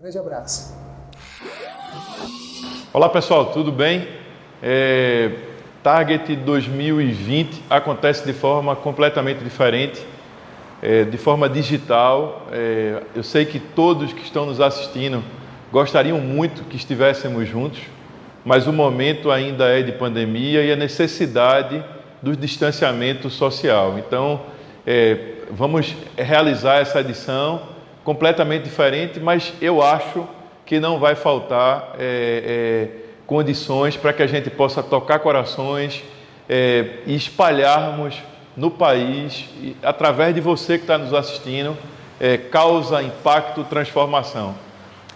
Grande 0.00 0.18
abraço. 0.18 0.76
Olá 2.92 3.08
pessoal, 3.08 3.52
tudo 3.52 3.70
bem? 3.70 4.08
É, 4.60 5.30
Target 5.84 6.34
2020 6.34 7.62
acontece 7.70 8.26
de 8.26 8.32
forma 8.32 8.74
completamente 8.74 9.42
diferente, 9.44 10.04
é, 10.82 11.04
de 11.04 11.16
forma 11.16 11.48
digital. 11.48 12.48
É, 12.50 13.02
eu 13.14 13.22
sei 13.22 13.44
que 13.44 13.60
todos 13.60 14.12
que 14.12 14.22
estão 14.22 14.44
nos 14.46 14.60
assistindo 14.60 15.22
gostariam 15.70 16.18
muito 16.18 16.64
que 16.64 16.76
estivéssemos 16.76 17.48
juntos, 17.48 17.80
mas 18.44 18.66
o 18.66 18.72
momento 18.72 19.30
ainda 19.30 19.68
é 19.68 19.80
de 19.80 19.92
pandemia 19.92 20.64
e 20.64 20.72
a 20.72 20.76
necessidade 20.76 21.82
do 22.20 22.36
distanciamento 22.36 23.30
social. 23.30 23.96
Então, 23.96 24.40
é, 24.84 25.36
vamos 25.52 25.94
realizar 26.16 26.80
essa 26.80 26.98
edição 27.00 27.73
completamente 28.04 28.64
diferente, 28.64 29.18
mas 29.18 29.52
eu 29.60 29.82
acho 29.82 30.28
que 30.66 30.78
não 30.78 30.98
vai 30.98 31.14
faltar 31.14 31.94
é, 31.98 32.88
é, 32.88 32.88
condições 33.26 33.96
para 33.96 34.12
que 34.12 34.22
a 34.22 34.26
gente 34.26 34.50
possa 34.50 34.82
tocar 34.82 35.18
corações 35.18 36.04
é, 36.48 36.98
e 37.06 37.14
espalharmos 37.16 38.22
no 38.56 38.70
país, 38.70 39.48
e, 39.60 39.76
através 39.82 40.34
de 40.34 40.40
você 40.40 40.76
que 40.76 40.84
está 40.84 40.98
nos 40.98 41.12
assistindo, 41.12 41.76
é, 42.20 42.36
causa, 42.36 43.02
impacto, 43.02 43.64
transformação. 43.64 44.54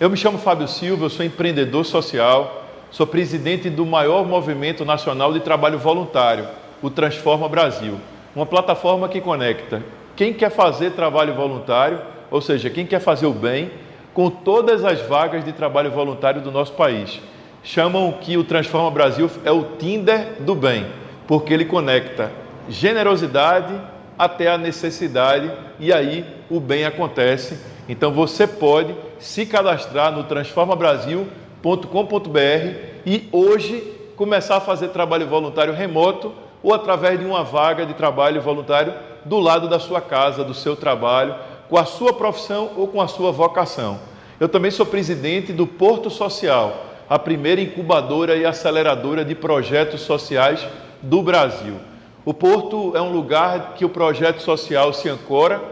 Eu 0.00 0.10
me 0.10 0.16
chamo 0.16 0.38
Fábio 0.38 0.66
Silva, 0.66 1.04
eu 1.04 1.10
sou 1.10 1.24
empreendedor 1.24 1.84
social, 1.84 2.64
sou 2.90 3.06
presidente 3.06 3.68
do 3.68 3.84
maior 3.84 4.26
movimento 4.26 4.84
nacional 4.84 5.32
de 5.32 5.40
trabalho 5.40 5.78
voluntário, 5.78 6.48
o 6.82 6.88
Transforma 6.88 7.48
Brasil, 7.48 7.98
uma 8.34 8.46
plataforma 8.46 9.08
que 9.08 9.20
conecta 9.20 9.82
quem 10.16 10.32
quer 10.32 10.50
fazer 10.50 10.92
trabalho 10.92 11.34
voluntário, 11.34 12.00
ou 12.30 12.40
seja, 12.40 12.70
quem 12.70 12.86
quer 12.86 13.00
fazer 13.00 13.26
o 13.26 13.32
bem, 13.32 13.70
com 14.14 14.30
todas 14.30 14.84
as 14.84 15.00
vagas 15.02 15.44
de 15.44 15.52
trabalho 15.52 15.90
voluntário 15.90 16.40
do 16.40 16.50
nosso 16.50 16.72
país. 16.72 17.20
Chamam 17.62 18.12
que 18.20 18.36
o 18.36 18.44
Transforma 18.44 18.90
Brasil 18.90 19.30
é 19.44 19.52
o 19.52 19.64
Tinder 19.78 20.40
do 20.40 20.54
bem, 20.54 20.86
porque 21.26 21.52
ele 21.52 21.64
conecta 21.64 22.30
generosidade 22.68 23.74
até 24.18 24.48
a 24.48 24.58
necessidade 24.58 25.50
e 25.78 25.92
aí 25.92 26.24
o 26.50 26.60
bem 26.60 26.84
acontece. 26.84 27.58
Então 27.88 28.12
você 28.12 28.46
pode 28.46 28.94
se 29.18 29.46
cadastrar 29.46 30.12
no 30.12 30.24
transformabrasil.com.br 30.24 32.38
e 33.06 33.28
hoje 33.32 33.94
começar 34.16 34.56
a 34.56 34.60
fazer 34.60 34.88
trabalho 34.88 35.26
voluntário 35.26 35.72
remoto 35.72 36.34
ou 36.62 36.74
através 36.74 37.18
de 37.18 37.24
uma 37.24 37.44
vaga 37.44 37.86
de 37.86 37.94
trabalho 37.94 38.42
voluntário 38.42 38.92
do 39.24 39.38
lado 39.38 39.68
da 39.68 39.78
sua 39.78 40.00
casa, 40.00 40.42
do 40.42 40.54
seu 40.54 40.74
trabalho, 40.74 41.36
com 41.68 41.76
a 41.76 41.84
sua 41.84 42.12
profissão 42.12 42.70
ou 42.76 42.88
com 42.88 43.00
a 43.00 43.08
sua 43.08 43.30
vocação. 43.30 43.98
Eu 44.40 44.48
também 44.48 44.70
sou 44.70 44.86
presidente 44.86 45.52
do 45.52 45.66
Porto 45.66 46.10
Social, 46.10 46.86
a 47.08 47.18
primeira 47.18 47.60
incubadora 47.60 48.36
e 48.36 48.44
aceleradora 48.44 49.24
de 49.24 49.34
projetos 49.34 50.00
sociais 50.02 50.66
do 51.02 51.22
Brasil. 51.22 51.74
O 52.24 52.34
Porto 52.34 52.96
é 52.96 53.00
um 53.00 53.12
lugar 53.12 53.74
que 53.74 53.84
o 53.84 53.88
projeto 53.88 54.40
social 54.40 54.92
se 54.92 55.08
ancora 55.08 55.62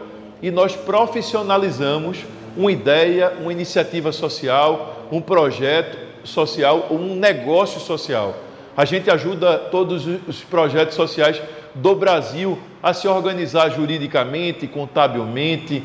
e 0.41 0.51
nós 0.51 0.75
profissionalizamos 0.75 2.25
uma 2.55 2.71
ideia, 2.71 3.33
uma 3.39 3.51
iniciativa 3.51 4.11
social, 4.11 5.05
um 5.11 5.21
projeto 5.21 5.97
social, 6.23 6.87
um 6.89 7.15
negócio 7.15 7.79
social. 7.79 8.35
A 8.75 8.85
gente 8.85 9.09
ajuda 9.09 9.57
todos 9.57 10.05
os 10.27 10.43
projetos 10.43 10.95
sociais 10.95 11.41
do 11.77 11.95
Brasil 11.95 12.57
a 12.81 12.93
se 12.93 13.07
organizar 13.07 13.69
juridicamente, 13.69 14.67
contabilmente, 14.67 15.83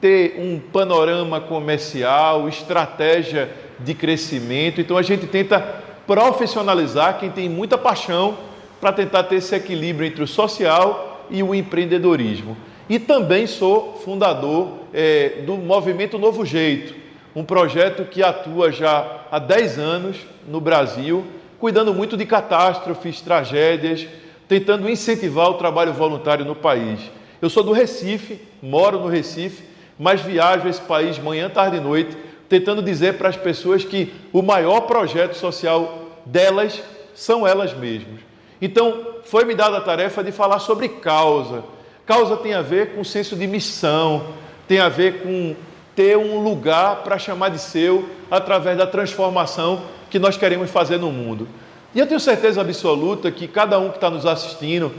ter 0.00 0.36
um 0.38 0.58
panorama 0.58 1.40
comercial, 1.40 2.48
estratégia 2.48 3.50
de 3.78 3.94
crescimento. 3.94 4.80
Então 4.80 4.96
a 4.96 5.02
gente 5.02 5.26
tenta 5.26 5.60
profissionalizar 6.06 7.18
quem 7.18 7.30
tem 7.30 7.48
muita 7.48 7.76
paixão 7.76 8.36
para 8.80 8.92
tentar 8.92 9.24
ter 9.24 9.36
esse 9.36 9.54
equilíbrio 9.54 10.06
entre 10.06 10.22
o 10.22 10.26
social 10.26 11.26
e 11.30 11.42
o 11.42 11.54
empreendedorismo. 11.54 12.56
E 12.88 12.98
também 12.98 13.46
sou 13.46 14.00
fundador 14.04 14.80
é, 14.92 15.42
do 15.46 15.56
Movimento 15.56 16.18
Novo 16.18 16.44
Jeito, 16.44 16.94
um 17.36 17.44
projeto 17.44 18.04
que 18.04 18.22
atua 18.22 18.72
já 18.72 19.24
há 19.30 19.38
10 19.38 19.78
anos 19.78 20.16
no 20.48 20.60
Brasil, 20.60 21.24
cuidando 21.58 21.94
muito 21.94 22.16
de 22.16 22.26
catástrofes, 22.26 23.20
tragédias, 23.20 24.08
tentando 24.50 24.90
incentivar 24.90 25.48
o 25.48 25.54
trabalho 25.54 25.92
voluntário 25.92 26.44
no 26.44 26.56
país. 26.56 26.98
Eu 27.40 27.48
sou 27.48 27.62
do 27.62 27.70
Recife, 27.70 28.40
moro 28.60 28.98
no 28.98 29.06
Recife, 29.06 29.62
mas 29.96 30.20
viajo 30.20 30.66
esse 30.66 30.80
país 30.80 31.20
manhã, 31.20 31.48
tarde 31.48 31.76
e 31.76 31.80
noite, 31.80 32.16
tentando 32.48 32.82
dizer 32.82 33.16
para 33.16 33.28
as 33.28 33.36
pessoas 33.36 33.84
que 33.84 34.12
o 34.32 34.42
maior 34.42 34.80
projeto 34.80 35.34
social 35.34 36.00
delas 36.26 36.82
são 37.14 37.46
elas 37.46 37.72
mesmas. 37.72 38.18
Então, 38.60 39.20
foi 39.22 39.44
me 39.44 39.54
dada 39.54 39.76
a 39.76 39.80
tarefa 39.80 40.24
de 40.24 40.32
falar 40.32 40.58
sobre 40.58 40.88
causa. 40.88 41.62
Causa 42.04 42.36
tem 42.36 42.52
a 42.52 42.60
ver 42.60 42.96
com 42.96 43.04
senso 43.04 43.36
de 43.36 43.46
missão, 43.46 44.34
tem 44.66 44.80
a 44.80 44.88
ver 44.88 45.22
com 45.22 45.54
ter 45.94 46.18
um 46.18 46.42
lugar 46.42 47.04
para 47.04 47.20
chamar 47.20 47.50
de 47.50 47.60
seu 47.60 48.04
através 48.28 48.76
da 48.76 48.86
transformação 48.88 49.82
que 50.10 50.18
nós 50.18 50.36
queremos 50.36 50.72
fazer 50.72 50.98
no 50.98 51.12
mundo. 51.12 51.46
E 51.94 51.98
eu 51.98 52.06
tenho 52.06 52.20
certeza 52.20 52.60
absoluta 52.60 53.30
que 53.30 53.48
cada 53.48 53.78
um 53.78 53.88
que 53.88 53.96
está 53.96 54.08
nos 54.08 54.24
assistindo 54.24 54.92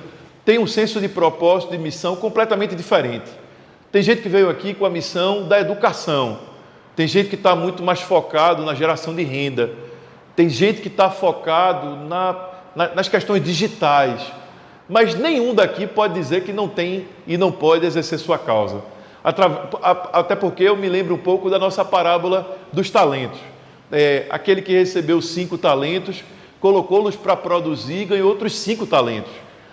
tem 0.43 0.59
um 0.59 0.67
senso 0.67 0.99
de 0.99 1.07
propósito, 1.07 1.71
de 1.71 1.77
missão 1.77 2.15
completamente 2.15 2.75
diferente. 2.75 3.31
Tem 3.91 4.01
gente 4.01 4.21
que 4.21 4.29
veio 4.29 4.49
aqui 4.49 4.73
com 4.73 4.85
a 4.85 4.89
missão 4.89 5.47
da 5.47 5.59
educação, 5.59 6.39
tem 6.95 7.07
gente 7.07 7.29
que 7.29 7.35
está 7.35 7.55
muito 7.55 7.83
mais 7.83 8.01
focado 8.01 8.63
na 8.63 8.73
geração 8.73 9.15
de 9.15 9.23
renda, 9.23 9.71
tem 10.35 10.49
gente 10.49 10.81
que 10.81 10.87
está 10.87 11.09
focado 11.09 11.95
na, 12.07 12.49
na, 12.75 12.95
nas 12.95 13.07
questões 13.07 13.43
digitais, 13.43 14.21
mas 14.89 15.15
nenhum 15.15 15.53
daqui 15.53 15.87
pode 15.87 16.13
dizer 16.13 16.43
que 16.43 16.51
não 16.51 16.67
tem 16.67 17.05
e 17.25 17.37
não 17.37 17.51
pode 17.51 17.85
exercer 17.85 18.19
sua 18.19 18.37
causa. 18.37 18.81
Até 19.23 20.35
porque 20.35 20.63
eu 20.63 20.75
me 20.75 20.89
lembro 20.89 21.15
um 21.15 21.17
pouco 21.17 21.49
da 21.49 21.59
nossa 21.59 21.85
parábola 21.85 22.57
dos 22.73 22.89
talentos. 22.89 23.39
É, 23.91 24.25
aquele 24.29 24.61
que 24.61 24.73
recebeu 24.73 25.21
cinco 25.21 25.57
talentos 25.57 26.23
colocou-los 26.61 27.15
para 27.15 27.35
produzir 27.35 28.03
e 28.03 28.05
ganhou 28.05 28.29
outros 28.29 28.57
cinco 28.57 28.85
talentos. 28.85 29.31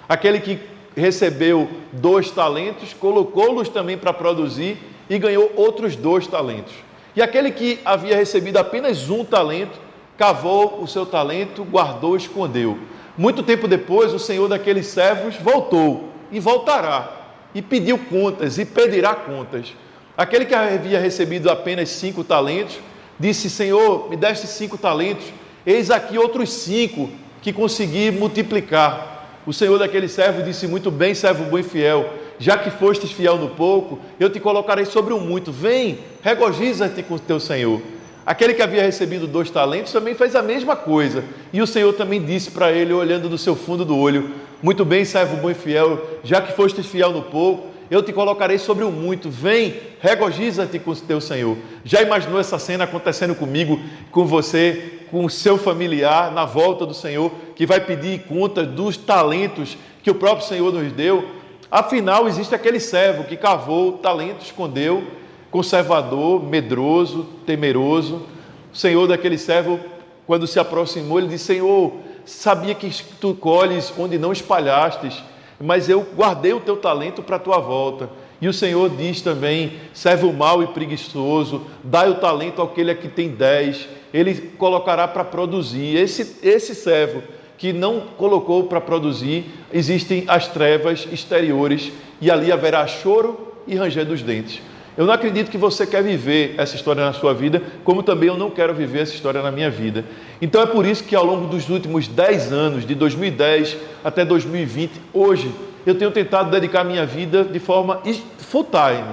Aquele 0.09 0.41
que 0.41 0.59
recebeu 0.97 1.69
dois 1.93 2.31
talentos, 2.31 2.94
colocou-los 2.94 3.69
também 3.69 3.97
para 3.97 4.12
produzir 4.12 4.78
e 5.09 5.19
ganhou 5.19 5.53
outros 5.54 5.94
dois 5.94 6.27
talentos. 6.27 6.72
E 7.15 7.22
aquele 7.22 7.50
que 7.50 7.78
havia 7.84 8.16
recebido 8.16 8.56
apenas 8.56 9.10
um 9.10 9.25
talento, 9.25 9.78
cavou 10.16 10.82
o 10.82 10.87
seu 10.88 11.06
talento, 11.06 11.62
guardou, 11.62 12.16
escondeu. 12.16 12.78
Muito 13.16 13.43
tempo 13.43 13.69
depois, 13.69 14.12
o 14.15 14.19
senhor 14.19 14.48
daqueles 14.48 14.87
servos 14.87 15.37
voltou 15.37 16.09
e 16.32 16.41
voltará 16.41 17.16
e 17.54 17.60
pediu 17.60 17.98
contas 17.98 18.59
e 18.59 18.65
pedirá 18.65 19.15
contas. 19.15 19.75
Aquele 20.16 20.44
que 20.44 20.54
havia 20.54 20.98
recebido 20.98 21.50
apenas 21.50 21.91
cinco 21.91 22.25
talentos, 22.25 22.78
disse: 23.19 23.48
Senhor, 23.50 24.09
me 24.09 24.16
deste 24.16 24.47
cinco 24.47 24.78
talentos 24.78 25.27
Eis 25.69 25.91
aqui 25.91 26.17
outros 26.17 26.49
cinco 26.49 27.11
que 27.43 27.53
consegui 27.53 28.11
multiplicar. 28.11 29.43
O 29.47 29.53
senhor 29.53 29.79
daquele 29.79 30.09
servo 30.09 30.43
disse: 30.43 30.67
Muito 30.67 30.91
bem, 30.91 31.15
servo 31.15 31.45
bom 31.45 31.59
e 31.59 31.62
fiel, 31.62 32.09
já 32.39 32.56
que 32.56 32.71
fostes 32.71 33.12
fiel 33.12 33.37
no 33.37 33.51
pouco, 33.51 33.99
eu 34.19 34.31
te 34.31 34.41
colocarei 34.41 34.87
sobre 34.87 35.12
o 35.12 35.21
muito. 35.21 35.53
Vem, 35.53 35.99
regozija-te 36.23 37.03
com 37.03 37.17
o 37.17 37.19
teu 37.19 37.39
senhor. 37.39 37.83
Aquele 38.25 38.55
que 38.55 38.62
havia 38.62 38.81
recebido 38.81 39.27
dois 39.27 39.51
talentos 39.51 39.93
também 39.93 40.15
fez 40.15 40.34
a 40.34 40.41
mesma 40.41 40.75
coisa. 40.75 41.23
E 41.53 41.61
o 41.61 41.67
Senhor 41.67 41.93
também 41.93 42.25
disse 42.25 42.51
para 42.51 42.73
ele, 42.73 42.95
olhando 42.95 43.28
do 43.28 43.37
seu 43.37 43.55
fundo 43.55 43.84
do 43.84 43.95
olho: 43.95 44.37
Muito 44.62 44.87
bem, 44.87 45.05
servo 45.05 45.37
bom 45.37 45.51
e 45.51 45.55
fiel, 45.55 46.01
já 46.25 46.41
que 46.41 46.55
fostes 46.55 46.87
fiel 46.87 47.12
no 47.12 47.25
pouco, 47.25 47.67
eu 47.91 48.03
te 48.03 48.11
colocarei 48.11 48.57
sobre 48.57 48.84
o 48.84 48.91
muito. 48.91 49.28
Vem, 49.28 49.75
regozija-te 50.01 50.78
com 50.78 50.93
o 50.93 50.97
teu 50.97 51.21
Senhor. 51.21 51.59
Já 51.84 52.01
imaginou 52.01 52.41
essa 52.41 52.59
cena 52.59 52.84
acontecendo 52.84 53.34
comigo, 53.34 53.78
com 54.10 54.25
você, 54.25 54.97
com 55.10 55.25
o 55.25 55.31
seu 55.31 55.59
familiar 55.59 56.33
na 56.33 56.45
volta 56.45 56.87
do 56.87 56.95
Senhor, 56.95 57.31
que 57.55 57.66
vai 57.66 57.81
pedir 57.81 58.25
conta 58.25 58.65
dos 58.65 58.97
talentos 58.97 59.77
que 60.03 60.10
o 60.10 60.15
próprio 60.15 60.47
Senhor 60.47 60.72
nos 60.72 60.93
deu. 60.93 61.28
Afinal, 61.71 62.27
existe 62.27 62.55
aquele 62.55 62.81
servo 62.81 63.25
que 63.25 63.37
cavou 63.37 63.93
talento, 63.99 64.43
escondeu, 64.43 65.05
conservador, 65.51 66.43
medroso, 66.43 67.27
temeroso. 67.45 68.27
O 68.72 68.77
Senhor 68.77 69.07
daquele 69.07 69.37
servo, 69.37 69.78
quando 70.27 70.47
se 70.47 70.59
aproximou, 70.59 71.19
ele 71.19 71.28
disse: 71.28 71.45
Senhor, 71.45 71.93
sabia 72.25 72.75
que 72.75 72.91
tu 73.21 73.34
colhes 73.34 73.93
onde 73.99 74.19
não 74.19 74.33
espalhastes, 74.33 75.22
mas 75.61 75.89
eu 75.89 76.07
guardei 76.16 76.53
o 76.53 76.61
teu 76.61 76.77
talento 76.77 77.22
para 77.22 77.37
a 77.37 77.41
tua 77.41 77.59
volta. 77.59 78.09
E 78.41 78.49
o 78.49 78.53
Senhor 78.53 78.89
diz 78.91 79.21
também: 79.21 79.72
servo 79.93 80.33
mau 80.33 80.63
e 80.63 80.69
preguiçoso, 80.69 81.66
dai 81.83 82.09
o 82.09 82.16
talento 82.16 82.63
àquele 82.63 82.95
que 82.95 83.09
tem 83.09 83.28
dez, 83.28 83.89
ele 84.13 84.34
colocará 84.57 85.07
para 85.07 85.25
produzir. 85.25 85.97
Esse, 85.97 86.37
esse 86.43 86.75
servo 86.75 87.22
que 87.57 87.72
não 87.72 88.01
colocou 88.16 88.65
para 88.65 88.81
produzir, 88.81 89.47
existem 89.72 90.25
as 90.28 90.47
trevas 90.47 91.09
exteriores 91.10 91.93
e 92.21 92.31
ali 92.31 92.53
haverá 92.53 92.87
choro 92.87 93.55
e 93.66 93.75
ranger 93.75 94.05
dos 94.05 94.22
dentes. 94.22 94.63
Eu 94.97 95.07
não 95.07 95.15
acredito 95.15 95.51
que 95.51 95.57
você 95.57 95.87
quer 95.87 96.03
viver 96.03 96.55
essa 96.59 96.75
história 96.75 97.05
na 97.05 97.13
sua 97.13 97.33
vida, 97.33 97.63
como 97.84 98.03
também 98.03 98.28
eu 98.28 98.37
não 98.37 98.51
quero 98.51 98.75
viver 98.75 99.03
essa 99.03 99.15
história 99.15 99.41
na 99.41 99.51
minha 99.53 99.71
vida. 99.71 100.05
Então 100.43 100.61
é 100.61 100.66
por 100.66 100.84
isso 100.84 101.04
que 101.04 101.15
ao 101.15 101.25
longo 101.25 101.47
dos 101.47 101.69
últimos 101.69 102.09
10 102.09 102.53
anos, 102.53 102.84
de 102.84 102.97
2010 102.97 103.77
até 104.03 104.25
2020, 104.25 104.91
hoje, 105.13 105.53
eu 105.87 105.95
tenho 105.95 106.11
tentado 106.11 106.51
dedicar 106.51 106.83
minha 106.83 107.07
vida 107.07 107.45
de 107.45 107.61
forma 107.61 108.03
full 108.39 108.65
time 108.65 109.07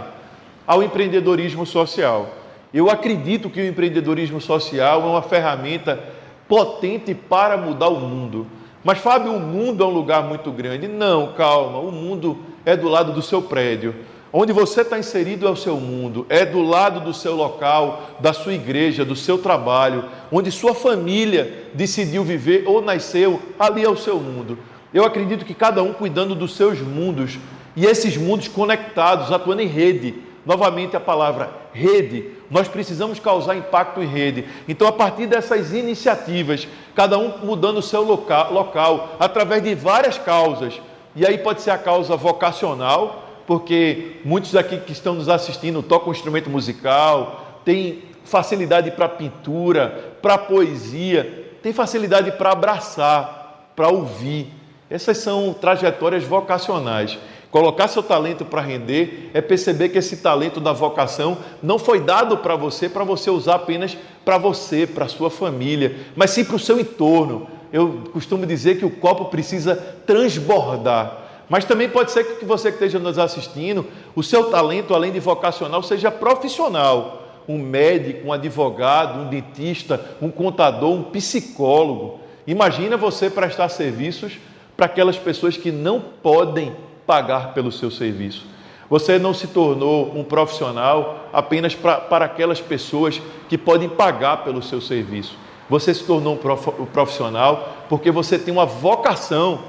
ao 0.66 0.82
empreendedorismo 0.82 1.66
social. 1.68 2.45
Eu 2.76 2.90
acredito 2.90 3.50
que 3.50 3.62
o 3.62 3.66
empreendedorismo 3.66 4.42
social 4.42 5.02
é 5.02 5.06
uma 5.06 5.22
ferramenta 5.22 5.98
potente 6.46 7.16
para 7.16 7.56
mudar 7.56 7.88
o 7.88 8.02
mundo. 8.02 8.48
Mas, 8.84 8.98
Fábio, 8.98 9.32
o 9.32 9.40
mundo 9.40 9.82
é 9.82 9.88
um 9.88 9.92
lugar 9.92 10.26
muito 10.26 10.52
grande. 10.52 10.86
Não, 10.86 11.32
calma, 11.32 11.80
o 11.80 11.90
mundo 11.90 12.38
é 12.66 12.76
do 12.76 12.90
lado 12.90 13.14
do 13.14 13.22
seu 13.22 13.42
prédio. 13.42 13.96
Onde 14.34 14.52
você 14.52 14.82
está 14.82 15.00
inserido 15.00 15.48
é 15.48 15.50
o 15.50 15.56
seu 15.56 15.78
mundo, 15.78 16.26
é 16.28 16.46
do 16.46 16.62
lado 16.62 17.00
do 17.00 17.14
seu 17.14 17.34
local, 17.34 18.10
da 18.20 18.34
sua 18.34 18.54
igreja, 18.54 19.06
do 19.06 19.16
seu 19.16 19.38
trabalho, 19.38 20.04
onde 20.30 20.52
sua 20.52 20.76
família 20.76 21.70
decidiu 21.74 22.26
viver 22.26 22.66
ou 22.68 22.82
nasceu, 22.82 23.42
ali 23.58 23.86
é 23.86 23.90
o 23.90 23.96
seu 23.96 24.20
mundo. 24.20 24.60
Eu 24.94 25.06
acredito 25.06 25.46
que 25.46 25.54
cada 25.54 25.82
um 25.82 25.94
cuidando 25.94 26.36
dos 26.36 26.58
seus 26.58 26.82
mundos 26.82 27.40
e 27.74 27.86
esses 27.86 28.18
mundos 28.18 28.50
conectados, 28.50 29.32
atuando 29.32 29.62
em 29.62 29.68
rede. 29.68 30.16
Novamente 30.46 30.98
a 30.98 31.00
palavra 31.00 31.50
rede. 31.72 32.35
Nós 32.50 32.68
precisamos 32.68 33.20
causar 33.20 33.56
impacto 33.56 34.02
em 34.02 34.08
rede. 34.08 34.46
Então, 34.68 34.88
a 34.88 34.92
partir 34.92 35.28
dessas 35.28 35.74
iniciativas, 35.74 36.68
cada 36.96 37.18
um 37.18 37.40
mudando 37.44 37.78
o 37.78 37.82
seu 37.82 38.04
local, 38.04 38.54
local 38.54 39.16
através 39.20 39.64
de 39.64 39.74
várias 39.74 40.18
causas. 40.18 40.80
E 41.16 41.26
aí 41.26 41.38
pode 41.38 41.62
ser 41.62 41.72
a 41.72 41.78
causa 41.78 42.16
vocacional, 42.16 43.24
porque 43.48 44.18
muitos 44.24 44.56
aqui 44.56 44.78
que 44.78 44.92
estão 44.92 45.16
nos 45.16 45.30
assistindo 45.30 45.82
tocam 45.82 46.12
instrumento 46.12 46.50
musical, 46.50 47.62
têm 47.64 48.04
facilidade 48.24 48.92
para 48.92 49.08
pintura, 49.08 50.16
para 50.22 50.38
poesia, 50.38 51.58
têm 51.62 51.72
facilidade 51.72 52.32
para 52.34 52.52
abraçar, 52.52 53.72
para 53.76 53.90
ouvir. 53.90 54.52
Essas 54.90 55.18
são 55.18 55.54
trajetórias 55.54 56.24
vocacionais. 56.24 57.18
Colocar 57.56 57.88
seu 57.88 58.04
talento 58.04 58.44
para 58.44 58.60
render 58.60 59.32
é 59.34 59.40
perceber 59.40 59.88
que 59.88 59.98
esse 59.98 60.18
talento 60.18 60.60
da 60.60 60.74
vocação 60.74 61.38
não 61.64 61.80
foi 61.80 62.02
dado 62.02 62.40
para 62.40 62.54
você, 62.58 62.90
para 62.90 63.06
você 63.06 63.30
usar 63.30 63.56
apenas 63.56 63.98
para 64.26 64.38
você, 64.38 64.86
para 64.86 65.08
sua 65.08 65.30
família, 65.30 65.96
mas 66.18 66.32
sim 66.32 66.44
para 66.44 66.58
o 66.58 66.60
seu 66.60 66.78
entorno. 66.78 67.48
Eu 67.72 68.10
costumo 68.12 68.46
dizer 68.46 68.78
que 68.78 68.84
o 68.84 68.90
copo 68.90 69.32
precisa 69.32 69.74
transbordar. 70.06 71.46
Mas 71.48 71.64
também 71.64 71.88
pode 71.88 72.12
ser 72.12 72.26
que 72.26 72.44
você 72.44 72.68
que 72.72 72.76
esteja 72.76 73.00
nos 73.00 73.18
assistindo, 73.18 73.86
o 74.14 74.22
seu 74.22 74.52
talento, 74.52 74.94
além 74.94 75.14
de 75.14 75.22
vocacional, 75.22 75.82
seja 75.82 76.12
profissional. 76.12 77.24
Um 77.48 77.58
médico, 77.58 78.28
um 78.28 78.34
advogado, 78.34 79.22
um 79.22 79.30
dentista, 79.30 80.18
um 80.22 80.30
contador, 80.30 80.92
um 80.92 81.04
psicólogo. 81.04 82.20
Imagina 82.46 82.98
você 82.98 83.30
prestar 83.30 83.70
serviços 83.70 84.34
para 84.76 84.88
aquelas 84.88 85.18
pessoas 85.18 85.56
que 85.56 85.72
não 85.72 86.02
podem 86.02 86.76
pagar 87.06 87.54
pelo 87.54 87.72
seu 87.72 87.92
serviço. 87.92 88.46
Você 88.90 89.18
não 89.18 89.34
se 89.34 89.48
tornou 89.48 90.12
um 90.16 90.24
profissional 90.24 91.30
apenas 91.34 91.74
pra, 91.74 91.98
para 91.98 92.26
aquelas 92.26 92.62
pessoas 92.62 93.22
que 93.50 93.58
podem 93.58 93.90
pagar 93.90 94.44
pelo 94.44 94.62
seu 94.62 94.80
serviço. 94.80 95.36
Você 95.70 95.94
se 95.94 96.04
tornou 96.04 96.36
um 96.36 96.86
profissional 96.86 97.76
porque 97.90 98.12
você 98.12 98.38
tem 98.38 98.54
uma 98.54 98.66
vocação 98.66 99.62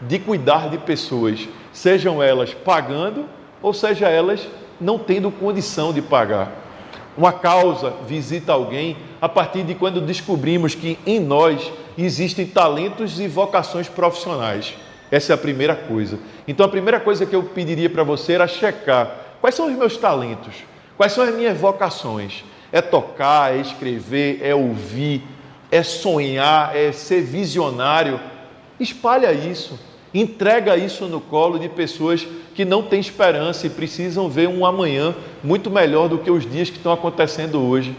de 0.00 0.18
cuidar 0.18 0.68
de 0.68 0.78
pessoas, 0.78 1.48
sejam 1.72 2.20
elas 2.22 2.52
pagando 2.52 3.26
ou 3.62 3.72
seja 3.72 4.08
elas 4.08 4.46
não 4.80 4.98
tendo 4.98 5.30
condição 5.30 5.92
de 5.92 6.02
pagar. 6.02 6.52
Uma 7.16 7.32
causa 7.32 7.94
visita 8.08 8.52
alguém 8.52 8.96
a 9.20 9.28
partir 9.28 9.62
de 9.62 9.74
quando 9.74 10.00
descobrimos 10.00 10.74
que 10.74 10.98
em 11.06 11.20
nós 11.20 11.72
existem 11.96 12.44
talentos 12.44 13.20
e 13.20 13.28
vocações 13.28 13.88
profissionais. 13.88 14.74
Essa 15.14 15.32
é 15.32 15.34
a 15.34 15.38
primeira 15.38 15.76
coisa. 15.76 16.18
Então, 16.48 16.66
a 16.66 16.68
primeira 16.68 16.98
coisa 16.98 17.24
que 17.24 17.36
eu 17.36 17.44
pediria 17.44 17.88
para 17.88 18.02
você 18.02 18.32
era 18.32 18.48
checar 18.48 19.36
quais 19.40 19.54
são 19.54 19.68
os 19.68 19.78
meus 19.78 19.96
talentos, 19.96 20.64
quais 20.96 21.12
são 21.12 21.22
as 21.22 21.32
minhas 21.32 21.56
vocações. 21.56 22.44
É 22.72 22.82
tocar, 22.82 23.54
é 23.54 23.60
escrever, 23.60 24.40
é 24.42 24.52
ouvir, 24.56 25.22
é 25.70 25.84
sonhar, 25.84 26.74
é 26.74 26.90
ser 26.90 27.20
visionário. 27.20 28.18
Espalha 28.80 29.32
isso. 29.32 29.78
Entrega 30.12 30.76
isso 30.76 31.06
no 31.06 31.20
colo 31.20 31.60
de 31.60 31.68
pessoas 31.68 32.26
que 32.52 32.64
não 32.64 32.82
têm 32.82 32.98
esperança 32.98 33.68
e 33.68 33.70
precisam 33.70 34.28
ver 34.28 34.48
um 34.48 34.66
amanhã 34.66 35.14
muito 35.44 35.70
melhor 35.70 36.08
do 36.08 36.18
que 36.18 36.30
os 36.30 36.44
dias 36.44 36.70
que 36.70 36.78
estão 36.78 36.92
acontecendo 36.92 37.62
hoje. 37.62 37.94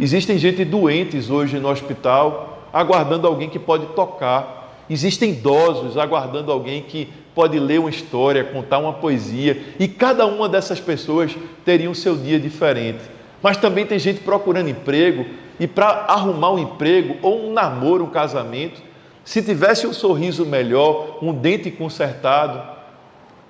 Existem 0.00 0.36
gente 0.36 0.64
doentes 0.64 1.30
hoje 1.30 1.60
no 1.60 1.68
hospital, 1.68 2.66
aguardando 2.72 3.28
alguém 3.28 3.48
que 3.48 3.58
pode 3.60 3.86
tocar. 3.94 4.59
Existem 4.90 5.30
idosos 5.30 5.96
aguardando 5.96 6.50
alguém 6.50 6.82
que 6.82 7.08
pode 7.32 7.60
ler 7.60 7.78
uma 7.78 7.88
história, 7.88 8.42
contar 8.42 8.78
uma 8.78 8.94
poesia, 8.94 9.62
e 9.78 9.86
cada 9.86 10.26
uma 10.26 10.48
dessas 10.48 10.80
pessoas 10.80 11.36
teria 11.64 11.88
o 11.88 11.94
seu 11.94 12.16
dia 12.16 12.40
diferente. 12.40 12.98
Mas 13.40 13.56
também 13.56 13.86
tem 13.86 14.00
gente 14.00 14.20
procurando 14.20 14.68
emprego 14.68 15.24
e 15.60 15.68
para 15.68 16.06
arrumar 16.08 16.50
um 16.50 16.58
emprego 16.58 17.16
ou 17.22 17.48
um 17.48 17.52
namoro, 17.52 18.04
um 18.04 18.10
casamento, 18.10 18.82
se 19.24 19.40
tivesse 19.40 19.86
um 19.86 19.92
sorriso 19.92 20.44
melhor, 20.44 21.18
um 21.22 21.32
dente 21.32 21.70
consertado, 21.70 22.60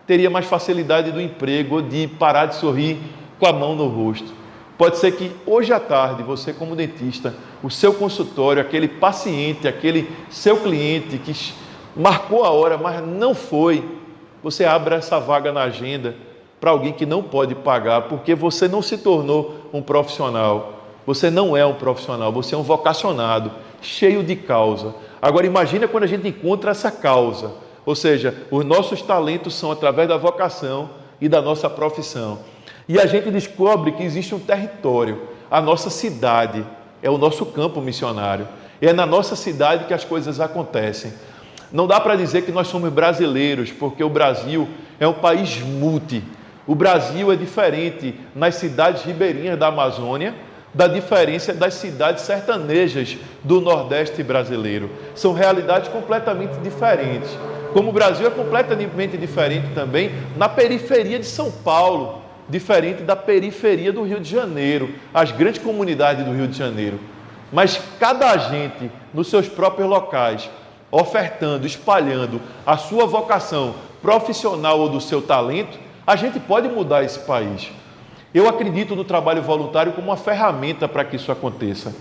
teria 0.07 0.29
mais 0.29 0.45
facilidade 0.45 1.11
do 1.11 1.21
emprego 1.21 1.77
ou 1.77 1.83
de 1.83 2.07
parar 2.07 2.47
de 2.47 2.57
sorrir 2.57 2.99
com 3.39 3.47
a 3.47 3.53
mão 3.53 3.75
no 3.75 3.87
rosto. 3.87 4.35
Pode 4.77 4.99
ser 4.99 5.13
que 5.13 5.31
hoje 5.47 5.73
à 5.73 5.81
tarde, 5.81 6.23
você, 6.23 6.53
como 6.53 6.77
dentista, 6.77 7.35
o 7.63 7.71
seu 7.71 7.93
consultório, 7.95 8.61
aquele 8.61 8.89
paciente, 8.89 9.69
aquele 9.69 10.11
seu 10.31 10.59
cliente 10.59 11.19
que 11.19 11.35
marcou 11.95 12.45
a 12.45 12.51
hora, 12.51 12.79
mas 12.79 13.05
não 13.05 13.35
foi, 13.35 13.85
você 14.43 14.65
abra 14.65 14.97
essa 14.97 15.19
vaga 15.19 15.53
na 15.53 15.63
agenda 15.63 16.15
para 16.61 16.71
alguém 16.71 16.93
que 16.93 17.07
não 17.07 17.23
pode 17.23 17.55
pagar, 17.55 18.03
porque 18.03 18.35
você 18.35 18.69
não 18.69 18.83
se 18.83 18.99
tornou 18.99 19.69
um 19.73 19.83
profissional. 19.83 20.81
Você 21.07 21.31
não 21.31 21.57
é 21.57 21.65
um 21.65 21.75
profissional, 21.75 22.31
você 22.31 22.55
é 22.55 22.59
um 22.59 22.63
vocacionado, 22.63 23.51
cheio 23.81 24.23
de 24.23 24.37
causa. 24.37 24.95
Agora 25.21 25.47
imagina 25.47 25.89
quando 25.89 26.05
a 26.05 26.07
gente 26.07 26.29
encontra 26.29 26.71
essa 26.71 26.91
causa, 26.91 27.53
ou 27.85 27.95
seja, 27.95 28.35
os 28.51 28.65
nossos 28.65 29.01
talentos 29.03 29.55
são 29.55 29.73
através 29.73 30.09
da 30.09 30.19
vocação 30.19 30.91
e 31.21 31.29
da 31.29 31.41
nossa 31.41 31.69
profissão. 31.69 32.39
E 32.87 32.99
a 32.99 33.07
gente 33.07 33.31
descobre 33.31 33.93
que 33.93 34.03
existe 34.03 34.35
um 34.35 34.39
território, 34.39 35.29
a 35.51 35.61
nossa 35.61 35.91
cidade 35.91 36.65
é 37.03 37.11
o 37.11 37.19
nosso 37.19 37.47
campo 37.47 37.81
missionário. 37.81 38.47
É 38.81 38.93
na 38.93 39.05
nossa 39.07 39.37
cidade 39.37 39.85
que 39.85 39.95
as 39.95 40.05
coisas 40.05 40.41
acontecem. 40.41 41.13
Não 41.73 41.87
dá 41.87 42.01
para 42.01 42.17
dizer 42.17 42.43
que 42.43 42.53
nós 42.53 42.69
somos 42.69 42.91
brasileiros, 42.93 43.71
porque 43.71 44.03
o 44.03 44.09
Brasil 44.09 44.69
é 44.99 45.07
um 45.07 45.13
país 45.13 45.61
multi. 45.61 46.23
O 46.67 46.75
Brasil 46.75 47.33
é 47.33 47.37
diferente 47.37 48.15
nas 48.35 48.57
cidades 48.57 49.03
ribeirinhas 49.03 49.59
da 49.59 49.69
Amazônia 49.69 50.35
da 50.73 50.87
diferença 50.87 51.53
das 51.53 51.75
cidades 51.75 52.25
sertanejas 52.25 53.17
do 53.43 53.61
Nordeste 53.61 54.23
brasileiro. 54.23 54.91
São 55.15 55.33
realidades 55.33 55.89
completamente 55.89 56.55
diferentes. 56.61 57.31
Como 57.73 57.91
o 57.91 57.93
Brasil 57.93 58.27
é 58.27 58.31
completamente 58.31 59.17
diferente 59.17 59.69
também 59.75 60.13
na 60.37 60.49
periferia 60.49 61.19
de 61.19 61.27
São 61.27 61.51
Paulo, 61.51 62.23
diferente 62.51 63.03
da 63.03 63.15
periferia 63.15 63.93
do 63.93 64.03
Rio 64.03 64.21
de 64.21 64.31
Janeiro, 64.31 64.91
as 65.15 65.31
grandes 65.31 65.63
comunidades 65.63 66.25
do 66.25 66.33
Rio 66.33 66.49
de 66.49 66.59
Janeiro. 66.59 66.99
Mas 67.53 67.81
cada 67.99 68.31
agente 68.31 68.91
nos 69.15 69.29
seus 69.29 69.49
próprios 69.49 69.89
locais, 69.89 70.51
ofertando, 70.91 71.67
espalhando 71.67 72.41
a 72.67 72.77
sua 72.77 73.07
vocação 73.07 73.75
profissional 74.03 74.81
ou 74.81 74.89
do 74.89 75.01
seu 75.01 75.23
talento, 75.23 75.79
a 76.07 76.17
gente 76.17 76.41
pode 76.41 76.69
mudar 76.69 77.05
esse 77.05 77.21
país. 77.21 77.71
Eu 78.33 78.49
acredito 78.49 78.95
no 78.95 79.05
trabalho 79.05 79.43
voluntário 79.43 79.93
como 79.93 80.09
uma 80.09 80.17
ferramenta 80.17 80.89
para 80.89 81.05
que 81.05 81.17
isso 81.17 81.31
aconteça. 81.33 81.95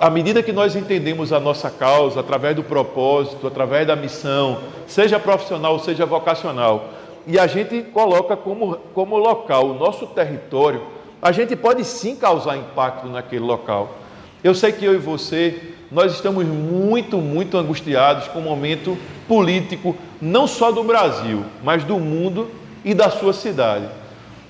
À 0.00 0.08
medida 0.08 0.42
que 0.42 0.52
nós 0.52 0.74
entendemos 0.74 1.34
a 1.34 1.38
nossa 1.38 1.70
causa, 1.70 2.20
através 2.20 2.56
do 2.56 2.62
propósito, 2.62 3.46
através 3.46 3.86
da 3.86 3.94
missão, 3.94 4.60
seja 4.86 5.18
profissional, 5.18 5.78
seja 5.78 6.06
vocacional, 6.06 6.88
e 7.26 7.38
a 7.38 7.46
gente 7.46 7.82
coloca 7.82 8.36
como, 8.36 8.76
como 8.94 9.18
local 9.18 9.70
o 9.70 9.74
nosso 9.74 10.06
território, 10.06 10.82
a 11.20 11.32
gente 11.32 11.56
pode 11.56 11.84
sim 11.84 12.14
causar 12.14 12.56
impacto 12.56 13.08
naquele 13.08 13.44
local. 13.44 13.96
Eu 14.44 14.54
sei 14.54 14.70
que 14.70 14.84
eu 14.84 14.94
e 14.94 14.98
você, 14.98 15.74
nós 15.90 16.12
estamos 16.12 16.46
muito, 16.46 17.18
muito 17.18 17.56
angustiados 17.56 18.28
com 18.28 18.38
o 18.38 18.42
momento 18.42 18.96
político, 19.26 19.96
não 20.20 20.46
só 20.46 20.70
do 20.70 20.84
Brasil, 20.84 21.44
mas 21.64 21.82
do 21.82 21.98
mundo 21.98 22.48
e 22.84 22.94
da 22.94 23.10
sua 23.10 23.32
cidade. 23.32 23.88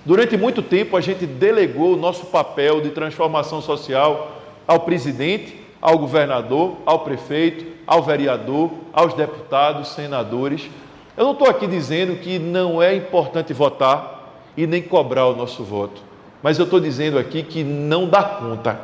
Durante 0.05 0.37
muito 0.37 0.63
tempo, 0.63 0.97
a 0.97 1.01
gente 1.01 1.27
delegou 1.27 1.95
o 1.95 1.97
nosso 1.97 2.27
papel 2.27 2.81
de 2.81 2.91
transformação 2.91 3.63
social 3.63 4.37
ao 4.67 4.81
presidente, 4.81 5.61
ao 5.81 5.99
governador, 5.99 6.77
ao 6.85 7.01
prefeito, 7.01 7.65
ao 7.87 8.03
vereador, 8.03 8.71
aos 8.93 9.15
deputados, 9.15 9.89
senadores. 9.89 10.69
Eu 11.17 11.25
não 11.25 11.33
estou 11.33 11.49
aqui 11.49 11.67
dizendo 11.67 12.17
que 12.17 12.39
não 12.39 12.83
é 12.83 12.95
importante 12.95 13.55
votar 13.55 14.43
e 14.57 14.67
nem 14.67 14.83
cobrar 14.83 15.27
o 15.27 15.37
nosso 15.37 15.65
voto. 15.65 16.03
mas 16.43 16.59
eu 16.59 16.65
estou 16.65 16.79
dizendo 16.79 17.19
aqui 17.19 17.43
que 17.43 17.65
não 17.65 18.07
dá 18.09 18.23
conta. 18.23 18.79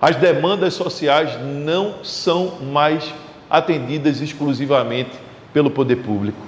As 0.00 0.14
demandas 0.16 0.74
sociais 0.74 1.40
não 1.40 2.04
são 2.04 2.58
mais 2.60 3.12
atendidas 3.48 4.20
exclusivamente 4.20 5.10
pelo 5.52 5.70
poder 5.70 5.96
público. 5.96 6.38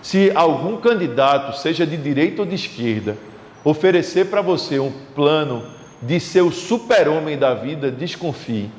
Se 0.00 0.32
algum 0.34 0.78
candidato, 0.78 1.56
seja 1.56 1.86
de 1.86 1.96
direita 1.96 2.42
ou 2.42 2.48
de 2.48 2.54
esquerda, 2.54 3.16
oferecer 3.62 4.26
para 4.26 4.40
você 4.40 4.80
um 4.80 4.90
plano 5.14 5.62
de 6.00 6.18
ser 6.18 6.40
o 6.40 6.50
super-homem 6.50 7.38
da 7.38 7.54
vida, 7.54 7.90
desconfie. 7.90 8.70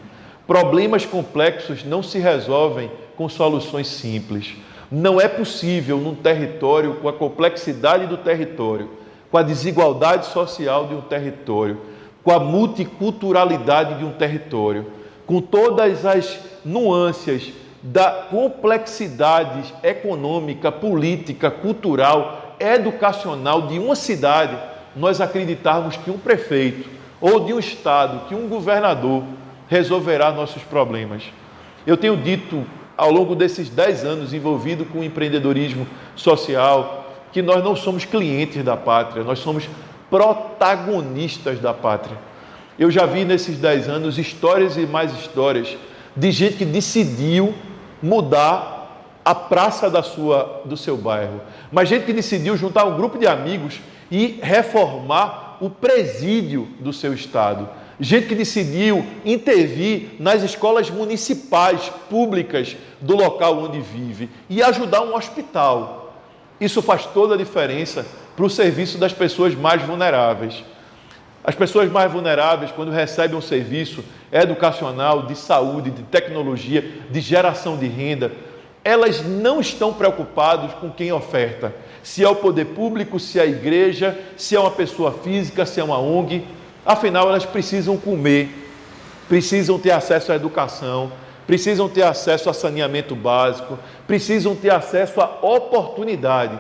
Problemas 0.45 1.05
complexos 1.05 1.85
não 1.85 2.03
se 2.03 2.19
resolvem 2.19 2.91
com 3.15 3.29
soluções 3.29 3.87
simples. 3.87 4.55
Não 4.95 5.19
é 5.19 5.27
possível 5.27 5.97
num 5.97 6.13
território 6.13 6.97
com 7.01 7.09
a 7.09 7.13
complexidade 7.13 8.05
do 8.05 8.15
território, 8.15 8.91
com 9.31 9.39
a 9.39 9.41
desigualdade 9.41 10.27
social 10.27 10.85
de 10.85 10.93
um 10.93 11.01
território, 11.01 11.81
com 12.23 12.31
a 12.31 12.39
multiculturalidade 12.39 13.97
de 13.97 14.05
um 14.05 14.11
território, 14.11 14.85
com 15.25 15.41
todas 15.41 16.05
as 16.05 16.39
nuances 16.63 17.53
da 17.81 18.27
complexidade 18.29 19.73
econômica, 19.81 20.71
política, 20.71 21.49
cultural, 21.49 22.55
educacional 22.59 23.63
de 23.63 23.79
uma 23.79 23.95
cidade, 23.95 24.55
nós 24.95 25.19
acreditarmos 25.19 25.97
que 25.97 26.11
um 26.11 26.19
prefeito 26.19 26.87
ou 27.19 27.39
de 27.45 27.51
um 27.51 27.57
estado, 27.57 28.27
que 28.27 28.35
um 28.35 28.47
governador 28.47 29.23
resolverá 29.67 30.31
nossos 30.31 30.61
problemas. 30.61 31.23
Eu 31.83 31.97
tenho 31.97 32.15
dito 32.15 32.63
ao 32.97 33.11
longo 33.11 33.35
desses 33.35 33.69
dez 33.69 34.03
anos 34.03 34.33
envolvido 34.33 34.85
com 34.85 35.03
empreendedorismo 35.03 35.87
social 36.15 37.11
que 37.31 37.41
nós 37.41 37.63
não 37.63 37.75
somos 37.75 38.05
clientes 38.05 38.63
da 38.63 38.77
pátria, 38.77 39.23
nós 39.23 39.39
somos 39.39 39.67
protagonistas 40.09 41.59
da 41.59 41.73
pátria. 41.73 42.17
Eu 42.77 42.91
já 42.91 43.05
vi 43.05 43.25
nesses 43.25 43.57
dez 43.57 43.89
anos 43.89 44.19
histórias 44.19 44.77
e 44.77 44.85
mais 44.85 45.11
histórias 45.13 45.75
de 46.15 46.31
gente 46.31 46.57
que 46.57 46.65
decidiu 46.65 47.53
mudar 48.01 48.73
a 49.25 49.33
praça 49.33 49.89
da 49.89 50.03
sua, 50.03 50.61
do 50.65 50.75
seu 50.75 50.97
bairro, 50.97 51.41
mas 51.71 51.89
gente 51.89 52.05
que 52.05 52.13
decidiu 52.13 52.57
juntar 52.57 52.85
um 52.85 52.97
grupo 52.97 53.17
de 53.17 53.25
amigos 53.25 53.79
e 54.11 54.39
reformar 54.43 55.57
o 55.61 55.69
presídio 55.69 56.67
do 56.79 56.91
seu 56.91 57.13
estado 57.13 57.69
gente 57.99 58.27
que 58.27 58.35
decidiu 58.35 59.05
intervir 59.23 60.11
nas 60.19 60.41
escolas 60.43 60.89
municipais 60.89 61.89
públicas 62.09 62.75
do 62.99 63.15
local 63.15 63.59
onde 63.59 63.79
vive 63.79 64.29
e 64.49 64.61
ajudar 64.61 65.01
um 65.01 65.15
hospital. 65.15 66.15
Isso 66.59 66.81
faz 66.81 67.05
toda 67.05 67.35
a 67.35 67.37
diferença 67.37 68.05
para 68.35 68.45
o 68.45 68.49
serviço 68.49 68.97
das 68.97 69.13
pessoas 69.13 69.53
mais 69.53 69.81
vulneráveis. 69.81 70.63
As 71.43 71.55
pessoas 71.55 71.91
mais 71.91 72.11
vulneráveis, 72.11 72.71
quando 72.71 72.91
recebem 72.91 73.37
um 73.37 73.41
serviço 73.41 74.03
educacional, 74.31 75.23
de 75.23 75.35
saúde, 75.35 75.91
de 75.91 76.03
tecnologia, 76.03 76.89
de 77.09 77.19
geração 77.19 77.77
de 77.77 77.85
renda, 77.85 78.31
elas 78.83 79.21
não 79.23 79.59
estão 79.59 79.93
preocupadas 79.93 80.73
com 80.73 80.89
quem 80.89 81.11
oferta. 81.11 81.73
Se 82.01 82.23
é 82.23 82.29
o 82.29 82.35
poder 82.35 82.65
público, 82.67 83.19
se 83.19 83.39
é 83.39 83.43
a 83.43 83.45
igreja, 83.45 84.17
se 84.35 84.55
é 84.55 84.59
uma 84.59 84.71
pessoa 84.71 85.11
física, 85.11 85.65
se 85.65 85.79
é 85.79 85.83
uma 85.83 85.99
ONG 85.99 86.43
Afinal, 86.85 87.29
elas 87.29 87.45
precisam 87.45 87.97
comer, 87.97 88.49
precisam 89.29 89.79
ter 89.79 89.91
acesso 89.91 90.31
à 90.31 90.35
educação, 90.35 91.11
precisam 91.47 91.87
ter 91.87 92.03
acesso 92.03 92.49
a 92.49 92.53
saneamento 92.53 93.15
básico, 93.15 93.79
precisam 94.05 94.55
ter 94.55 94.71
acesso 94.71 95.21
à 95.21 95.39
oportunidade. 95.41 96.57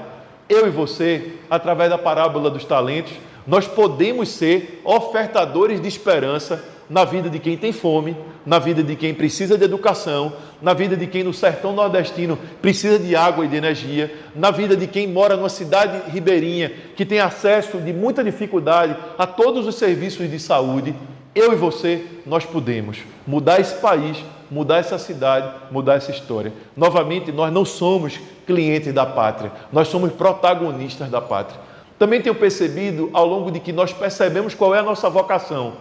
Eu 0.47 0.67
e 0.67 0.69
você, 0.69 1.33
através 1.49 1.89
da 1.89 1.97
parábola 1.97 2.49
dos 2.49 2.63
talentos, 2.65 3.13
nós 3.45 3.67
podemos 3.67 4.29
ser 4.29 4.81
ofertadores 4.85 5.81
de 5.81 5.87
esperança 5.87 6.63
na 6.89 7.05
vida 7.05 7.29
de 7.29 7.39
quem 7.39 7.57
tem 7.57 7.71
fome, 7.71 8.15
na 8.45 8.59
vida 8.59 8.83
de 8.83 8.95
quem 8.95 9.13
precisa 9.13 9.57
de 9.57 9.63
educação, 9.63 10.33
na 10.61 10.73
vida 10.73 10.95
de 10.97 11.07
quem 11.07 11.23
no 11.23 11.33
sertão 11.33 11.73
nordestino 11.73 12.37
precisa 12.61 12.99
de 12.99 13.15
água 13.15 13.45
e 13.45 13.47
de 13.47 13.55
energia, 13.55 14.13
na 14.35 14.51
vida 14.51 14.75
de 14.75 14.87
quem 14.87 15.07
mora 15.07 15.35
numa 15.35 15.49
cidade 15.49 16.11
ribeirinha 16.11 16.71
que 16.95 17.05
tem 17.05 17.19
acesso 17.19 17.77
de 17.77 17.93
muita 17.93 18.23
dificuldade 18.23 18.95
a 19.17 19.25
todos 19.25 19.65
os 19.65 19.75
serviços 19.75 20.29
de 20.29 20.39
saúde. 20.39 20.93
Eu 21.33 21.53
e 21.53 21.55
você, 21.55 22.05
nós 22.25 22.45
podemos 22.45 22.99
mudar 23.25 23.59
esse 23.59 23.75
país, 23.75 24.23
mudar 24.51 24.77
essa 24.77 24.99
cidade, 24.99 25.49
mudar 25.71 25.95
essa 25.95 26.11
história. 26.11 26.53
Novamente, 26.75 27.31
nós 27.31 27.51
não 27.51 27.65
somos 27.65 28.19
clientes 28.45 28.93
da 28.93 29.05
pátria, 29.05 29.51
nós 29.71 29.87
somos 29.87 30.11
protagonistas 30.11 31.09
da 31.09 31.21
pátria. 31.21 31.59
Também 31.97 32.21
tenho 32.21 32.35
percebido 32.35 33.09
ao 33.13 33.25
longo 33.25 33.49
de 33.49 33.59
que 33.59 33.71
nós 33.71 33.93
percebemos 33.93 34.53
qual 34.53 34.75
é 34.75 34.79
a 34.79 34.83
nossa 34.83 35.09
vocação 35.09 35.73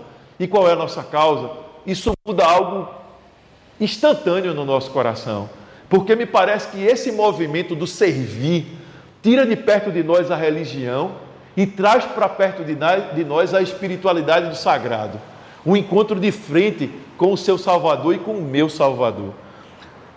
e 0.42 0.49
qual 0.49 0.68
é 0.68 0.72
a 0.72 0.76
nossa 0.76 1.04
causa, 1.04 1.52
isso 1.87 2.12
muda 2.26 2.44
algo 2.44 2.88
instantâneo 3.80 4.52
no 4.52 4.64
nosso 4.64 4.90
coração. 4.90 5.49
Porque 5.88 6.16
me 6.16 6.26
parece 6.26 6.66
que 6.66 6.82
esse 6.82 7.12
movimento 7.12 7.76
do 7.76 7.87
servir 7.87 8.66
tira 9.22 9.46
de 9.46 9.54
perto 9.54 9.92
de 9.92 10.02
nós 10.02 10.32
a 10.32 10.37
religião 10.37 11.12
e 11.56 11.64
traz 11.64 12.04
para 12.06 12.28
perto 12.28 12.64
de 12.64 13.25
nós 13.25 13.54
a 13.54 13.62
espiritualidade 13.62 14.49
do 14.49 14.56
sagrado. 14.56 15.20
Um 15.64 15.76
encontro 15.76 16.18
de 16.18 16.32
frente 16.32 16.90
com 17.16 17.32
o 17.32 17.38
seu 17.38 17.56
Salvador 17.56 18.16
e 18.16 18.18
com 18.18 18.32
o 18.32 18.42
meu 18.42 18.68
Salvador. 18.68 19.32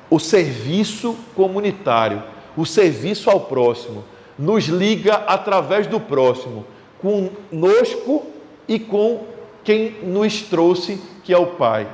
O 0.09 0.19
serviço 0.19 1.15
comunitário, 1.35 2.23
o 2.57 2.65
serviço 2.65 3.29
ao 3.29 3.41
próximo, 3.41 4.03
nos 4.39 4.63
liga 4.63 5.17
através 5.27 5.85
do 5.85 5.99
próximo, 5.99 6.65
conosco 6.99 8.25
e 8.67 8.79
com 8.79 9.34
quem 9.65 9.95
nos 10.03 10.43
trouxe, 10.43 11.01
que 11.23 11.33
é 11.33 11.37
o 11.37 11.47
Pai. 11.47 11.87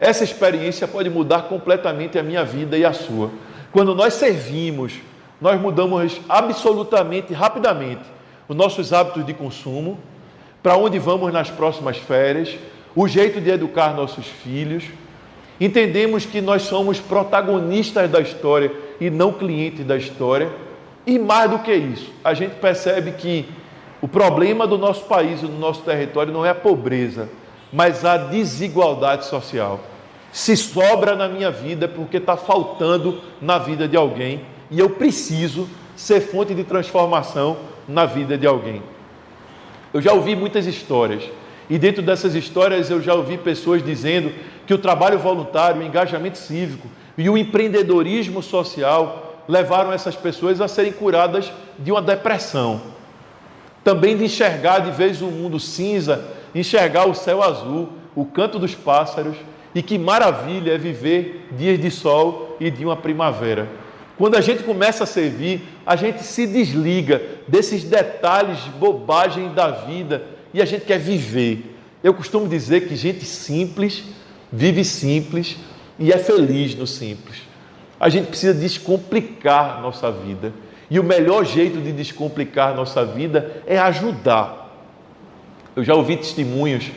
Essa 0.00 0.24
experiência 0.24 0.88
pode 0.88 1.08
mudar 1.08 1.42
completamente 1.42 2.18
a 2.18 2.22
minha 2.22 2.42
vida 2.42 2.76
e 2.76 2.84
a 2.84 2.92
sua. 2.92 3.30
Quando 3.70 3.94
nós 3.94 4.14
servimos, 4.14 4.94
nós 5.40 5.60
mudamos 5.60 6.20
absolutamente, 6.28 7.34
rapidamente, 7.34 8.02
os 8.48 8.56
nossos 8.56 8.92
hábitos 8.92 9.24
de 9.24 9.34
consumo, 9.34 9.98
para 10.62 10.76
onde 10.76 10.98
vamos 10.98 11.32
nas 11.32 11.50
próximas 11.50 11.98
férias, 11.98 12.56
o 12.94 13.06
jeito 13.06 13.40
de 13.40 13.50
educar 13.50 13.94
nossos 13.94 14.26
filhos. 14.26 14.84
Entendemos 15.60 16.24
que 16.24 16.40
nós 16.40 16.62
somos 16.62 16.98
protagonistas 16.98 18.10
da 18.10 18.20
história 18.20 18.72
e 19.00 19.10
não 19.10 19.32
clientes 19.32 19.84
da 19.84 19.96
história. 19.96 20.50
E 21.06 21.18
mais 21.18 21.50
do 21.50 21.58
que 21.60 21.72
isso, 21.72 22.10
a 22.24 22.34
gente 22.34 22.56
percebe 22.56 23.12
que 23.12 23.46
o 24.00 24.06
problema 24.06 24.66
do 24.66 24.76
nosso 24.76 25.04
país 25.04 25.42
e 25.42 25.46
do 25.46 25.58
nosso 25.58 25.82
território 25.82 26.32
não 26.32 26.44
é 26.44 26.50
a 26.50 26.54
pobreza, 26.54 27.28
mas 27.72 28.04
a 28.04 28.16
desigualdade 28.16 29.24
social. 29.24 29.80
Se 30.30 30.56
sobra 30.56 31.16
na 31.16 31.28
minha 31.28 31.50
vida 31.50 31.88
porque 31.88 32.18
está 32.18 32.36
faltando 32.36 33.20
na 33.40 33.58
vida 33.58 33.88
de 33.88 33.96
alguém 33.96 34.42
e 34.70 34.78
eu 34.78 34.90
preciso 34.90 35.68
ser 35.96 36.20
fonte 36.20 36.54
de 36.54 36.62
transformação 36.62 37.56
na 37.88 38.04
vida 38.04 38.36
de 38.36 38.46
alguém. 38.46 38.82
Eu 39.94 40.02
já 40.02 40.12
ouvi 40.12 40.36
muitas 40.36 40.66
histórias 40.66 41.22
e 41.70 41.78
dentro 41.78 42.02
dessas 42.02 42.34
histórias 42.34 42.90
eu 42.90 43.00
já 43.00 43.14
ouvi 43.14 43.38
pessoas 43.38 43.82
dizendo 43.82 44.30
que 44.66 44.74
o 44.74 44.78
trabalho 44.78 45.18
voluntário, 45.18 45.80
o 45.80 45.84
engajamento 45.84 46.36
cívico 46.36 46.86
e 47.16 47.30
o 47.30 47.38
empreendedorismo 47.38 48.42
social 48.42 49.42
levaram 49.48 49.90
essas 49.90 50.14
pessoas 50.14 50.60
a 50.60 50.68
serem 50.68 50.92
curadas 50.92 51.50
de 51.78 51.90
uma 51.90 52.02
depressão 52.02 52.95
também 53.86 54.16
de 54.16 54.24
enxergar 54.24 54.80
de 54.80 54.90
vez 54.90 55.22
o 55.22 55.26
mundo 55.26 55.60
cinza, 55.60 56.24
enxergar 56.52 57.06
o 57.06 57.14
céu 57.14 57.40
azul, 57.40 57.90
o 58.16 58.24
canto 58.24 58.58
dos 58.58 58.74
pássaros, 58.74 59.36
e 59.72 59.80
que 59.80 59.96
maravilha 59.96 60.72
é 60.72 60.78
viver 60.78 61.50
dias 61.52 61.78
de 61.78 61.88
sol 61.88 62.56
e 62.58 62.68
de 62.68 62.84
uma 62.84 62.96
primavera. 62.96 63.68
Quando 64.18 64.34
a 64.34 64.40
gente 64.40 64.64
começa 64.64 65.04
a 65.04 65.06
servir, 65.06 65.62
a 65.86 65.94
gente 65.94 66.24
se 66.24 66.48
desliga 66.48 67.22
desses 67.46 67.84
detalhes, 67.84 68.58
bobagem 68.76 69.54
da 69.54 69.70
vida 69.70 70.24
e 70.52 70.60
a 70.60 70.64
gente 70.64 70.84
quer 70.84 70.98
viver. 70.98 71.76
Eu 72.02 72.12
costumo 72.12 72.48
dizer 72.48 72.88
que 72.88 72.96
gente 72.96 73.24
simples 73.24 74.02
vive 74.50 74.84
simples 74.84 75.58
e 75.96 76.10
é 76.12 76.18
feliz 76.18 76.74
no 76.74 76.88
simples. 76.88 77.36
A 78.00 78.08
gente 78.08 78.26
precisa 78.26 78.52
descomplicar 78.52 79.80
nossa 79.80 80.10
vida. 80.10 80.52
E 80.90 81.00
o 81.00 81.04
melhor 81.04 81.44
jeito 81.44 81.80
de 81.80 81.92
descomplicar 81.92 82.74
nossa 82.74 83.04
vida 83.04 83.62
é 83.66 83.78
ajudar. 83.78 84.66
Eu 85.74 85.82
já 85.84 85.94
ouvi 85.94 86.16
testemunhos 86.16 86.90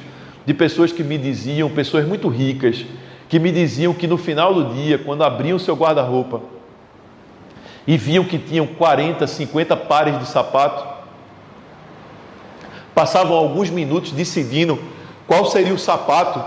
de 0.46 0.54
pessoas 0.54 0.92
que 0.92 1.04
me 1.04 1.18
diziam, 1.18 1.70
pessoas 1.70 2.08
muito 2.08 2.28
ricas, 2.28 2.86
que 3.28 3.40
me 3.40 3.52
diziam 3.52 3.94
que 3.94 4.08
no 4.08 4.18
final 4.18 4.54
do 4.54 4.74
dia, 4.74 4.98
quando 4.98 5.24
abriam 5.24 5.60
seu 5.60 5.76
guarda-roupa 5.76 6.42
e 7.86 7.98
viam 7.98 8.24
que 8.24 8.38
tinham 8.38 8.68
40, 8.68 9.26
50 9.26 9.76
pares 9.76 10.20
de 10.20 10.28
sapato, 10.28 10.88
passavam 12.94 13.36
alguns 13.36 13.70
minutos 13.70 14.12
decidindo 14.12 14.80
qual 15.28 15.46
seria 15.46 15.74
o 15.74 15.80
sapato 15.80 16.44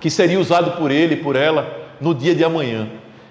que 0.00 0.10
seria 0.10 0.38
usado 0.38 0.72
por 0.72 0.90
ele, 0.90 1.16
por 1.16 1.36
ela, 1.36 1.88
no 2.00 2.14
dia 2.14 2.34
de 2.34 2.44
amanhã. 2.44 2.88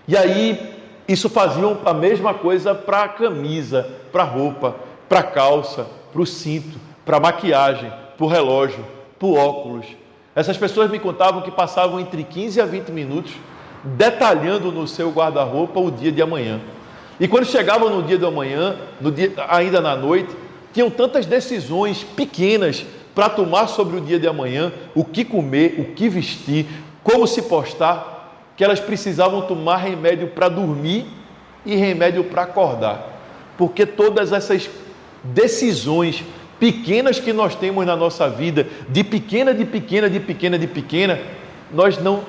E 0.08 0.16
aí 0.16 0.77
isso 1.08 1.30
faziam 1.30 1.78
a 1.86 1.94
mesma 1.94 2.34
coisa 2.34 2.76
para 2.76 3.04
a 3.04 3.10
camisa, 3.10 3.90
para 4.12 4.24
a 4.24 4.26
roupa, 4.26 4.76
para 5.08 5.20
a 5.20 5.24
calça, 5.24 5.88
para 6.12 6.22
o 6.22 6.26
cinto, 6.26 6.78
para 7.06 7.20
maquiagem, 7.20 7.92
para 8.18 8.26
o 8.26 8.30
relógio, 8.30 8.84
para 9.18 9.28
óculos. 9.28 9.86
Essas 10.36 10.58
pessoas 10.58 10.92
me 10.92 11.00
contavam 11.00 11.42
que 11.42 11.52
passavam 11.52 12.00
entre 12.00 12.24
15 12.24 12.60
a 12.62 12.66
20 12.66 12.90
minutos 12.90 13.34
detalhando 13.84 14.72
no 14.72 14.88
seu 14.88 15.10
guarda-roupa 15.12 15.80
o 15.80 15.92
dia 15.92 16.12
de 16.12 16.22
amanhã. 16.22 16.60
E 17.20 17.28
quando 17.28 17.46
chegavam 17.46 17.90
no 17.90 18.04
dia 18.04 18.18
de 18.18 18.26
amanhã, 18.26 18.76
no 19.00 19.12
dia, 19.12 19.34
ainda 19.48 19.82
na 19.82 19.96
noite, 19.96 20.36
tinham 20.74 20.90
tantas 20.90 21.26
decisões 21.26 22.04
pequenas 22.04 22.86
para 23.16 23.30
tomar 23.30 23.68
sobre 23.68 23.98
o 23.98 24.02
dia 24.02 24.20
de 24.20 24.28
amanhã, 24.28 24.72
o 24.94 25.04
que 25.04 25.26
comer, 25.26 25.76
o 25.80 25.96
que 25.96 26.08
vestir, 26.08 26.68
como 27.04 27.26
se 27.26 27.42
postar, 27.44 28.17
que 28.58 28.64
elas 28.64 28.80
precisavam 28.80 29.44
tomar 29.44 29.78
remédio 29.78 30.28
para 30.30 30.50
dormir 30.50 31.06
e 31.64 31.76
remédio 31.76 32.24
para 32.24 32.42
acordar. 32.42 33.22
Porque 33.56 33.86
todas 33.86 34.34
essas 34.34 34.70
decisões 35.24 36.24
pequenas 36.60 37.20
que 37.20 37.32
nós 37.32 37.56
temos 37.56 37.86
na 37.86 37.96
nossa 37.96 38.28
vida, 38.28 38.68
de 38.90 39.04
pequena, 39.04 39.54
de 39.54 39.64
pequena, 39.64 40.10
de 40.10 40.20
pequena, 40.20 40.58
de 40.58 40.68
pequena, 40.68 41.20
nós 41.72 41.98
não, 41.98 42.24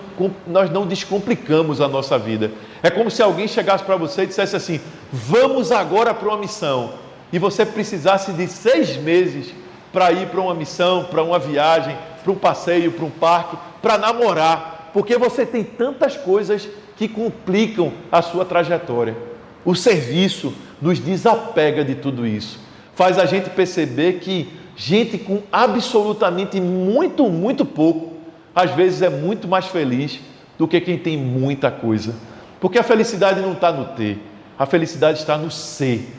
nós 0.47 0.71
não 0.71 0.87
descomplicamos 0.87 1.81
a 1.81 1.89
nossa 1.89 2.19
vida. 2.19 2.51
É 2.83 2.91
como 2.91 3.11
se 3.11 3.23
alguém 3.23 3.49
chegasse 3.49 3.85
para 3.85 3.97
você 3.97 4.23
e 4.23 4.27
dissesse 4.27 4.55
assim: 4.55 4.81
vamos 5.11 5.73
agora 5.73 6.13
para 6.13 6.29
uma 6.29 6.37
missão. 6.37 6.93
E 7.33 7.39
você 7.39 7.65
precisasse 7.65 8.33
de 8.33 8.47
seis 8.49 8.97
meses 8.97 9.55
para 9.93 10.13
ir 10.13 10.29
para 10.29 10.41
uma 10.41 10.55
missão, 10.55 11.05
para 11.05 11.23
uma 11.23 11.39
viagem, 11.39 11.97
para 12.23 12.33
um 12.33 12.37
passeio, 12.37 12.93
para 12.93 13.05
um 13.05 13.11
parque, 13.11 13.57
para 13.81 13.97
namorar, 13.97 14.78
porque 14.93 15.17
você 15.17 15.45
tem 15.45 15.63
tantas 15.63 16.17
coisas 16.17 16.69
que 16.97 17.09
complicam 17.09 17.93
a 18.11 18.23
sua 18.23 18.45
trajetória. 18.45 19.17
O 19.65 19.75
serviço 19.75 20.55
nos 20.81 20.99
desapega 20.99 21.85
de 21.85 21.95
tudo 21.95 22.27
isso, 22.27 22.61
faz 22.95 23.19
a 23.19 23.27
gente 23.27 23.51
perceber 23.51 24.15
que 24.21 24.49
gente 24.77 25.19
com 25.19 25.43
absolutamente 25.51 26.61
muito, 26.61 27.29
muito 27.29 27.65
pouco 27.65 28.19
às 28.55 28.73
vezes 28.73 29.03
é 29.03 29.09
muito 29.09 29.47
mais 29.47 29.67
feliz 29.67 30.19
do 30.59 30.67
que 30.67 30.81
quem 30.81 30.99
tem 30.99 31.17
muita 31.17 31.71
coisa. 31.71 32.15
Porque 32.61 32.77
a 32.77 32.83
felicidade 32.83 33.41
não 33.41 33.53
está 33.53 33.71
no 33.71 33.85
ter, 33.95 34.19
a 34.59 34.67
felicidade 34.67 35.19
está 35.19 35.39
no 35.39 35.49
ser. 35.49 36.13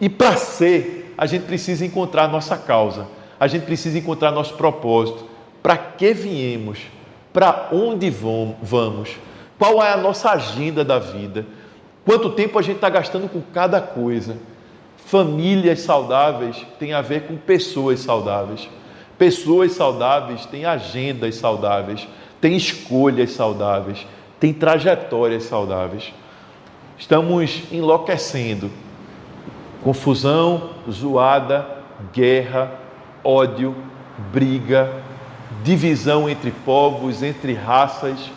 E 0.00 0.08
para 0.08 0.36
ser, 0.36 1.14
a 1.16 1.24
gente 1.24 1.44
precisa 1.44 1.86
encontrar 1.86 2.26
nossa 2.28 2.56
causa, 2.56 3.06
a 3.38 3.46
gente 3.46 3.64
precisa 3.64 3.96
encontrar 3.96 4.32
nosso 4.32 4.54
propósito. 4.54 5.24
Para 5.62 5.76
que 5.76 6.12
viemos? 6.12 6.80
Para 7.38 7.68
onde 7.70 8.10
vamos? 8.10 9.10
Qual 9.56 9.80
é 9.80 9.92
a 9.92 9.96
nossa 9.96 10.32
agenda 10.32 10.84
da 10.84 10.98
vida? 10.98 11.46
Quanto 12.04 12.30
tempo 12.30 12.58
a 12.58 12.62
gente 12.62 12.74
está 12.74 12.90
gastando 12.90 13.28
com 13.28 13.40
cada 13.54 13.80
coisa? 13.80 14.36
Famílias 14.96 15.78
saudáveis 15.82 16.66
têm 16.80 16.92
a 16.92 17.00
ver 17.00 17.28
com 17.28 17.36
pessoas 17.36 18.00
saudáveis. 18.00 18.68
Pessoas 19.16 19.70
saudáveis 19.70 20.46
têm 20.46 20.64
agendas 20.64 21.36
saudáveis, 21.36 22.08
têm 22.40 22.56
escolhas 22.56 23.30
saudáveis, 23.30 24.04
têm 24.40 24.52
trajetórias 24.52 25.44
saudáveis. 25.44 26.12
Estamos 26.98 27.62
enlouquecendo. 27.70 28.68
Confusão, 29.84 30.70
zoada, 30.90 31.64
guerra, 32.12 32.72
ódio, 33.22 33.76
briga, 34.32 34.90
divisão 35.62 36.28
entre 36.28 36.50
povos, 36.50 37.22
entre 37.22 37.54
raças, 37.54 38.30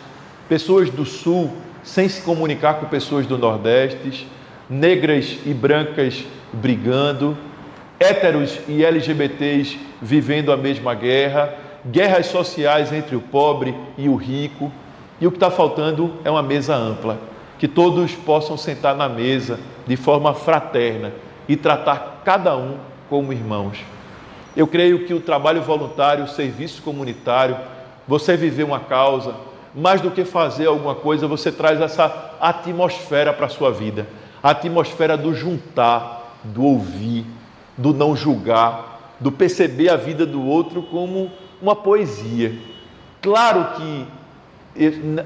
pessoas 0.48 0.90
do 0.90 1.04
sul 1.04 1.50
sem 1.82 2.08
se 2.08 2.22
comunicar 2.22 2.74
com 2.74 2.86
pessoas 2.86 3.26
do 3.26 3.36
nordeste, 3.36 4.28
negras 4.68 5.38
e 5.44 5.52
brancas 5.52 6.24
brigando, 6.52 7.36
héteros 7.98 8.58
e 8.68 8.84
LGBTs 8.84 9.78
vivendo 10.00 10.52
a 10.52 10.56
mesma 10.56 10.94
guerra, 10.94 11.54
guerras 11.84 12.26
sociais 12.26 12.92
entre 12.92 13.16
o 13.16 13.20
pobre 13.20 13.74
e 13.98 14.08
o 14.08 14.14
rico. 14.14 14.72
E 15.20 15.26
o 15.26 15.30
que 15.30 15.36
está 15.36 15.50
faltando 15.50 16.14
é 16.24 16.30
uma 16.30 16.42
mesa 16.42 16.74
ampla, 16.74 17.18
que 17.58 17.68
todos 17.68 18.12
possam 18.12 18.56
sentar 18.56 18.96
na 18.96 19.08
mesa 19.08 19.58
de 19.86 19.96
forma 19.96 20.34
fraterna 20.34 21.12
e 21.48 21.56
tratar 21.56 22.22
cada 22.24 22.56
um 22.56 22.76
como 23.08 23.32
irmãos. 23.32 23.78
Eu 24.56 24.66
creio 24.66 25.06
que 25.06 25.14
o 25.14 25.20
trabalho 25.20 25.62
voluntário, 25.62 26.24
o 26.24 26.28
serviço 26.28 26.82
comunitário, 26.82 27.56
você 28.06 28.36
viver 28.36 28.64
uma 28.64 28.80
causa, 28.80 29.34
mais 29.74 30.00
do 30.00 30.10
que 30.10 30.24
fazer 30.24 30.66
alguma 30.66 30.94
coisa, 30.94 31.26
você 31.26 31.50
traz 31.50 31.80
essa 31.80 32.36
atmosfera 32.40 33.32
para 33.32 33.46
a 33.46 33.50
sua 33.50 33.70
vida 33.70 34.06
a 34.42 34.50
atmosfera 34.50 35.16
do 35.16 35.34
juntar, 35.34 36.36
do 36.42 36.64
ouvir, 36.64 37.24
do 37.78 37.94
não 37.94 38.16
julgar, 38.16 39.14
do 39.20 39.30
perceber 39.30 39.88
a 39.88 39.96
vida 39.96 40.26
do 40.26 40.42
outro 40.42 40.82
como 40.82 41.30
uma 41.60 41.76
poesia. 41.76 42.52
Claro 43.20 43.76
que 43.76 44.06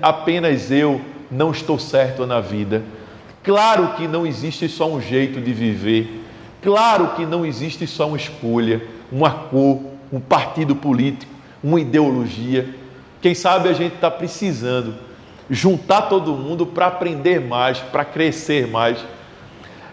apenas 0.03 0.71
eu 0.71 1.01
não 1.31 1.51
estou 1.51 1.79
certo 1.79 2.27
na 2.27 2.41
vida. 2.41 2.83
Claro 3.43 3.95
que 3.97 4.07
não 4.07 4.27
existe 4.27 4.69
só 4.69 4.87
um 4.91 5.01
jeito 5.01 5.41
de 5.41 5.53
viver. 5.53 6.25
Claro 6.61 7.13
que 7.17 7.25
não 7.25 7.47
existe 7.47 7.87
só 7.87 8.09
uma 8.09 8.17
escolha, 8.17 8.83
uma 9.11 9.31
cor, 9.31 9.81
um 10.13 10.21
partido 10.21 10.75
político, 10.77 11.33
uma 11.63 11.81
ideologia. 11.81 12.69
Quem 13.21 13.35
sabe 13.35 13.69
a 13.69 13.73
gente 13.73 13.95
está 13.95 14.11
precisando 14.11 14.95
juntar 15.49 16.03
todo 16.03 16.35
mundo 16.35 16.67
para 16.67 16.87
aprender 16.87 17.41
mais, 17.41 17.79
para 17.79 18.05
crescer 18.05 18.67
mais 18.67 19.05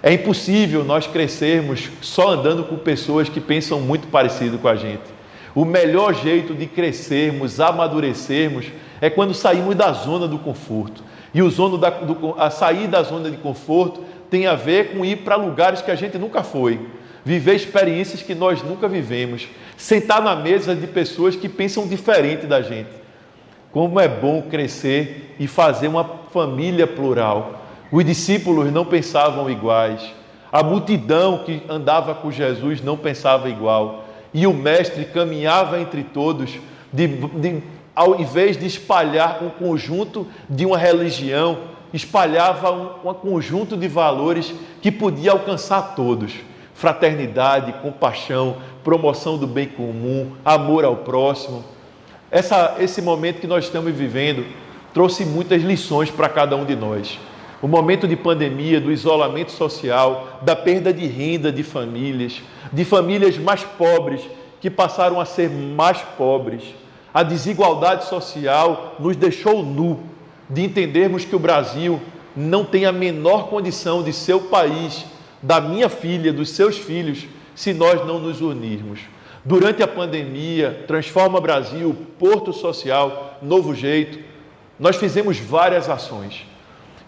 é 0.06 0.12
impossível 0.12 0.84
nós 0.84 1.08
crescermos 1.08 1.90
só 2.02 2.32
andando 2.32 2.66
com 2.66 2.76
pessoas 2.76 3.30
que 3.30 3.40
pensam 3.40 3.80
muito 3.80 4.08
parecido 4.08 4.58
com 4.58 4.68
a 4.68 4.76
gente. 4.76 5.02
O 5.56 5.64
melhor 5.64 6.14
jeito 6.14 6.54
de 6.54 6.66
crescermos, 6.66 7.62
amadurecermos, 7.62 8.66
é 9.00 9.10
quando 9.10 9.34
saímos 9.34 9.76
da 9.76 9.94
zona 9.94 10.28
do 10.28 10.38
conforto. 10.38 11.02
E 11.34 11.42
o 11.42 11.50
zona 11.50 11.78
da, 11.78 11.90
do, 11.90 12.36
a 12.38 12.50
sair 12.50 12.88
da 12.88 13.02
zona 13.02 13.32
de 13.32 13.38
conforto 13.38 14.04
tem 14.30 14.46
a 14.46 14.56
ver 14.56 14.94
com 14.94 15.06
ir 15.06 15.20
para 15.20 15.38
lugares 15.38 15.82
que 15.82 15.90
a 15.90 15.96
gente 15.96 16.18
nunca 16.18 16.44
foi, 16.44 16.82
viver 17.26 17.56
experiências 17.56 18.22
que 18.22 18.36
nós 18.36 18.62
nunca 18.62 18.88
vivemos, 18.88 19.48
sentar 19.78 20.22
na 20.22 20.36
mesa 20.36 20.76
de 20.76 20.88
pessoas 20.88 21.36
que 21.36 21.50
pensam 21.50 21.88
diferente 21.88 22.46
da 22.46 22.62
gente. 22.62 22.90
Como 23.72 24.00
é 24.00 24.08
bom 24.08 24.42
crescer 24.44 25.36
e 25.40 25.48
fazer 25.48 25.88
uma 25.88 26.04
família 26.32 26.86
plural 26.86 27.64
os 27.94 28.04
discípulos 28.04 28.74
não 28.74 28.84
pensavam 28.84 29.48
iguais. 29.52 30.02
A 30.52 30.64
multidão 30.64 31.44
que 31.46 31.62
andava 31.70 32.16
com 32.16 32.32
Jesus 32.32 32.82
não 32.82 32.98
pensava 32.98 33.48
igual. 33.48 34.06
E 34.34 34.48
o 34.48 34.54
Mestre 34.54 35.06
caminhava 35.06 35.80
entre 35.80 36.04
todos, 36.04 36.58
de, 36.92 37.06
de, 37.08 37.62
ao 37.96 38.20
invés 38.20 38.58
de 38.58 38.66
espalhar 38.66 39.44
um 39.44 39.52
conjunto 39.52 40.26
de 40.50 40.66
uma 40.66 40.76
religião, 40.76 41.60
espalhava 41.94 42.72
um, 42.72 43.12
um 43.12 43.14
conjunto 43.14 43.78
de 43.78 43.88
valores 43.88 44.52
que 44.82 44.92
podia 44.92 45.32
alcançar 45.32 45.94
todos: 45.94 46.34
fraternidade, 46.74 47.74
compaixão, 47.82 48.58
promoção 48.84 49.38
do 49.38 49.48
bem 49.48 49.68
comum, 49.68 50.32
amor 50.44 50.86
ao 50.86 50.98
próximo. 50.98 51.64
Essa, 52.30 52.76
esse 52.80 53.02
momento 53.02 53.40
que 53.40 53.48
nós 53.48 53.66
estamos 53.66 53.94
vivendo 53.94 54.46
trouxe 54.94 55.26
muitas 55.26 55.62
lições 55.62 56.10
para 56.10 56.30
cada 56.30 56.56
um 56.56 56.66
de 56.66 56.76
nós 56.76 57.20
o 57.64 57.68
momento 57.68 58.06
de 58.06 58.18
pandemia, 58.18 58.82
do 58.82 58.92
isolamento 58.92 59.54
social, 59.54 60.38
da 60.42 60.54
perda 60.54 60.92
de 60.92 61.08
renda 61.08 61.50
de 61.50 61.64
famílias, 61.64 62.42
de 62.74 62.84
famílias 62.84 63.38
mais 63.38 63.64
pobres 63.64 64.20
que 64.60 64.70
passaram 64.70 65.18
a 65.18 65.24
ser 65.24 65.50
mais 65.50 66.02
pobres. 66.18 66.62
A 67.14 67.24
desigualdade 67.24 68.04
social 68.04 68.98
nos 69.00 69.16
deixou 69.16 69.64
nu 69.64 70.02
de 70.50 70.62
entendermos 70.62 71.24
que 71.24 71.38
o 71.38 71.40
Brasil 71.40 72.02
não 72.36 72.66
tem 72.66 72.86
a 72.86 72.92
menor 72.92 73.48
condição 73.48 74.04
de 74.04 74.12
ser 74.12 74.34
o 74.34 74.42
país 74.42 75.06
da 75.44 75.62
minha 75.62 75.90
filha, 75.90 76.34
dos 76.34 76.50
seus 76.50 76.78
filhos, 76.78 77.28
se 77.54 77.72
nós 77.72 78.04
não 78.08 78.18
nos 78.18 78.42
unirmos. 78.42 79.02
Durante 79.46 79.84
a 79.84 79.88
pandemia, 79.88 80.84
Transforma 80.88 81.40
Brasil, 81.40 81.96
Porto 82.18 82.52
Social, 82.52 83.38
Novo 83.44 83.76
Jeito, 83.76 84.18
nós 84.80 84.96
fizemos 84.96 85.38
várias 85.38 85.88
ações 85.88 86.48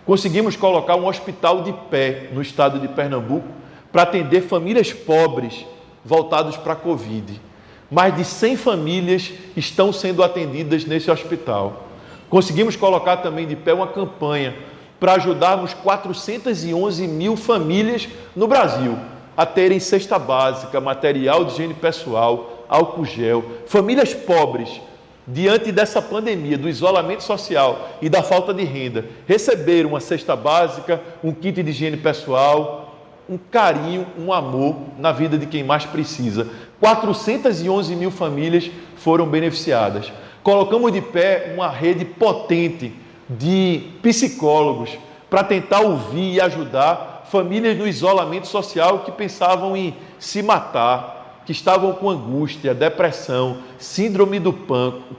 Conseguimos 0.06 0.56
colocar 0.56 0.96
um 0.96 1.08
hospital 1.08 1.64
de 1.64 1.74
pé 1.90 2.30
no 2.32 2.42
estado 2.42 2.80
de 2.80 2.88
Pernambuco 2.88 3.48
para 3.92 4.04
atender 4.04 4.42
famílias 4.42 4.94
pobres 4.94 5.66
voltadas 6.04 6.56
para 6.56 6.74
a 6.74 6.76
Covid. 6.76 7.42
Mais 7.90 8.16
de 8.16 8.24
100 8.24 8.56
famílias 8.56 9.34
estão 9.58 9.92
sendo 9.92 10.24
atendidas 10.24 10.86
nesse 10.86 11.10
hospital. 11.10 11.88
Conseguimos 12.30 12.76
colocar 12.76 13.18
também 13.18 13.48
de 13.48 13.56
pé 13.56 13.74
uma 13.74 13.88
campanha 13.88 14.56
para 15.00 15.14
ajudarmos 15.14 15.74
411 15.74 17.08
mil 17.08 17.36
famílias 17.36 18.08
no 18.36 18.48
Brasil 18.48 18.98
a 19.36 19.46
terem 19.46 19.80
cesta 19.80 20.18
básica, 20.18 20.80
material 20.80 21.44
de 21.44 21.54
higiene 21.54 21.74
pessoal, 21.74 22.66
álcool 22.70 23.06
gel. 23.06 23.44
Famílias 23.68 24.14
pobres 24.14 24.82
diante 25.28 25.72
dessa 25.72 26.02
pandemia, 26.02 26.58
do 26.58 26.70
isolamento 26.70 27.24
social 27.24 27.98
e 28.02 28.08
da 28.08 28.22
falta 28.24 28.54
de 28.54 28.64
renda, 28.64 29.06
receber 29.28 29.86
uma 29.86 30.00
cesta 30.00 30.36
básica, 30.36 31.02
um 31.24 31.34
kit 31.34 31.62
de 31.62 31.70
higiene 31.70 31.98
pessoal, 31.98 32.96
um 33.28 33.38
carinho, 33.38 34.06
um 34.18 34.32
amor 34.32 34.76
na 35.00 35.12
vida 35.12 35.38
de 35.38 35.48
quem 35.48 35.64
mais 35.64 35.84
precisa. 35.84 36.48
411 36.80 37.96
mil 37.96 38.12
famílias 38.12 38.70
foram 38.98 39.26
beneficiadas. 39.28 40.12
Colocamos 40.44 40.94
de 40.94 41.02
pé 41.02 41.54
uma 41.56 41.70
rede 41.70 42.06
potente 42.06 42.94
de 43.30 43.84
psicólogos 44.02 44.98
para 45.30 45.44
tentar 45.44 45.82
ouvir 45.82 46.34
e 46.34 46.42
ajudar 46.42 47.26
famílias 47.32 47.78
no 47.78 47.88
isolamento 47.88 48.48
social 48.48 49.00
que 49.00 49.12
pensavam 49.12 49.76
em 49.76 49.96
se 50.20 50.44
matar, 50.44 51.42
que 51.46 51.52
estavam 51.52 51.94
com 51.94 52.10
angústia, 52.10 52.74
depressão, 52.74 53.58
síndrome 53.78 54.40
do 54.40 54.54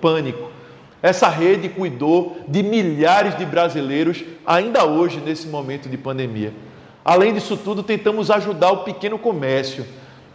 pânico. 0.00 0.50
Essa 1.02 1.28
rede 1.28 1.68
cuidou 1.68 2.38
de 2.48 2.62
milhares 2.62 3.36
de 3.36 3.44
brasileiros 3.44 4.24
ainda 4.44 4.84
hoje 4.84 5.20
nesse 5.20 5.46
momento 5.46 5.88
de 5.88 5.96
pandemia. 5.96 6.52
Além 7.04 7.34
disso 7.34 7.56
tudo, 7.56 7.82
tentamos 7.82 8.30
ajudar 8.30 8.72
o 8.72 8.78
pequeno 8.78 9.18
comércio, 9.18 9.86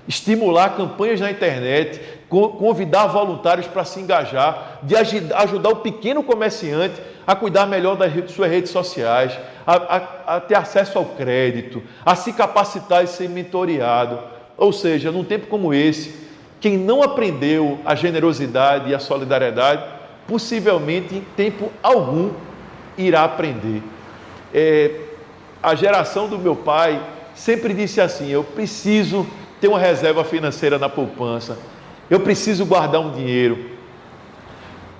estimular 0.07 0.77
campanhas 0.77 1.19
na 1.19 1.29
internet, 1.29 1.99
convidar 2.29 3.07
voluntários 3.07 3.67
para 3.67 3.83
se 3.83 3.99
engajar, 3.99 4.79
de 4.83 4.95
ajudar 4.95 5.69
o 5.69 5.77
pequeno 5.77 6.23
comerciante 6.23 7.01
a 7.31 7.35
cuidar 7.35 7.65
melhor 7.65 7.95
das 7.95 8.11
suas 8.29 8.51
redes 8.51 8.71
sociais, 8.71 9.39
a, 9.65 9.75
a, 9.77 10.35
a 10.35 10.39
ter 10.41 10.55
acesso 10.55 10.97
ao 10.97 11.05
crédito, 11.05 11.81
a 12.05 12.13
se 12.13 12.33
capacitar 12.33 13.05
e 13.05 13.07
ser 13.07 13.29
mentoreado. 13.29 14.19
Ou 14.57 14.73
seja, 14.73 15.13
num 15.13 15.23
tempo 15.23 15.47
como 15.47 15.73
esse, 15.73 16.13
quem 16.59 16.77
não 16.77 17.01
aprendeu 17.01 17.79
a 17.85 17.95
generosidade 17.95 18.89
e 18.89 18.93
a 18.93 18.99
solidariedade, 18.99 19.81
possivelmente 20.27 21.15
em 21.15 21.21
tempo 21.21 21.71
algum 21.81 22.31
irá 22.97 23.23
aprender. 23.23 23.81
É, 24.53 24.91
a 25.63 25.73
geração 25.73 26.27
do 26.27 26.37
meu 26.37 26.57
pai 26.57 27.01
sempre 27.33 27.73
disse 27.73 28.01
assim: 28.01 28.27
eu 28.27 28.43
preciso 28.43 29.25
ter 29.61 29.69
uma 29.69 29.79
reserva 29.79 30.25
financeira 30.25 30.77
na 30.77 30.89
poupança, 30.89 31.57
eu 32.09 32.19
preciso 32.19 32.65
guardar 32.65 32.99
um 32.99 33.13
dinheiro. 33.13 33.70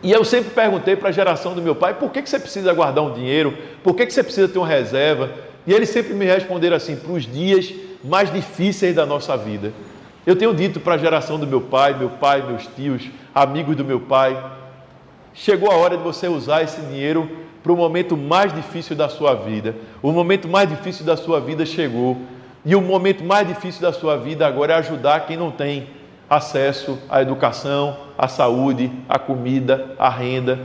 E 0.04 0.12
eu 0.12 0.26
sempre 0.26 0.50
perguntei 0.52 0.96
para 0.96 1.10
a 1.10 1.12
geração 1.12 1.54
do 1.54 1.62
meu 1.62 1.76
pai: 1.76 1.94
por 1.94 2.12
que, 2.12 2.22
que 2.22 2.30
você 2.30 2.40
precisa 2.40 2.74
guardar 2.74 3.04
um 3.04 3.14
dinheiro? 3.14 3.56
Por 3.84 3.96
que, 3.96 4.06
que 4.06 4.14
você 4.14 4.24
precisa 4.24 4.48
ter 4.48 4.58
uma 4.58 4.68
reserva? 4.68 5.30
E 5.66 5.74
eles 5.74 5.90
sempre 5.90 6.14
me 6.14 6.26
responderam 6.26 6.76
assim: 6.76 6.96
para 6.96 7.12
os 7.12 7.26
dias 7.26 7.74
mais 8.04 8.32
difíceis 8.32 8.96
da 8.96 9.06
nossa 9.06 9.38
vida. 9.38 9.72
Eu 10.26 10.36
tenho 10.36 10.54
dito 10.54 10.80
para 10.80 10.96
a 10.96 10.98
geração 10.98 11.40
do 11.40 11.48
meu 11.48 11.62
pai, 11.62 11.98
meu 11.98 12.10
pai, 12.10 12.44
meus 12.46 12.68
tios, 12.68 13.10
amigos 13.34 13.76
do 13.76 13.86
meu 13.86 14.00
pai: 14.00 14.38
chegou 15.34 15.72
a 15.72 15.76
hora 15.76 15.98
de 15.98 16.04
você 16.04 16.28
usar 16.28 16.64
esse 16.64 16.82
dinheiro 16.82 17.30
para 17.62 17.72
o 17.72 17.78
momento 17.78 18.18
mais 18.18 18.54
difícil 18.54 18.96
da 18.96 19.08
sua 19.08 19.36
vida. 19.36 19.76
O 20.02 20.12
momento 20.12 20.48
mais 20.48 20.68
difícil 20.68 21.06
da 21.06 21.16
sua 21.16 21.40
vida 21.40 21.66
chegou. 21.66 22.18
E 22.64 22.76
o 22.76 22.82
momento 22.82 23.24
mais 23.24 23.48
difícil 23.48 23.82
da 23.82 23.92
sua 23.92 24.18
vida 24.18 24.46
agora 24.46 24.74
é 24.74 24.76
ajudar 24.78 25.26
quem 25.26 25.36
não 25.36 25.50
tem 25.50 25.88
acesso 26.32 26.98
à 27.10 27.22
educação, 27.22 27.98
à 28.17 28.26
saúde, 28.26 28.89
à 29.10 29.20
comida, 29.20 29.94
à 30.00 30.08
renda. 30.08 30.60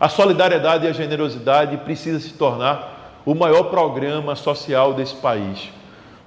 A 0.00 0.08
solidariedade 0.08 0.86
e 0.86 0.88
a 0.88 0.92
generosidade 0.92 1.76
precisa 1.76 2.18
se 2.18 2.32
tornar 2.32 3.22
o 3.24 3.32
maior 3.32 3.70
programa 3.70 4.34
social 4.34 4.92
desse 4.92 5.14
país. 5.14 5.70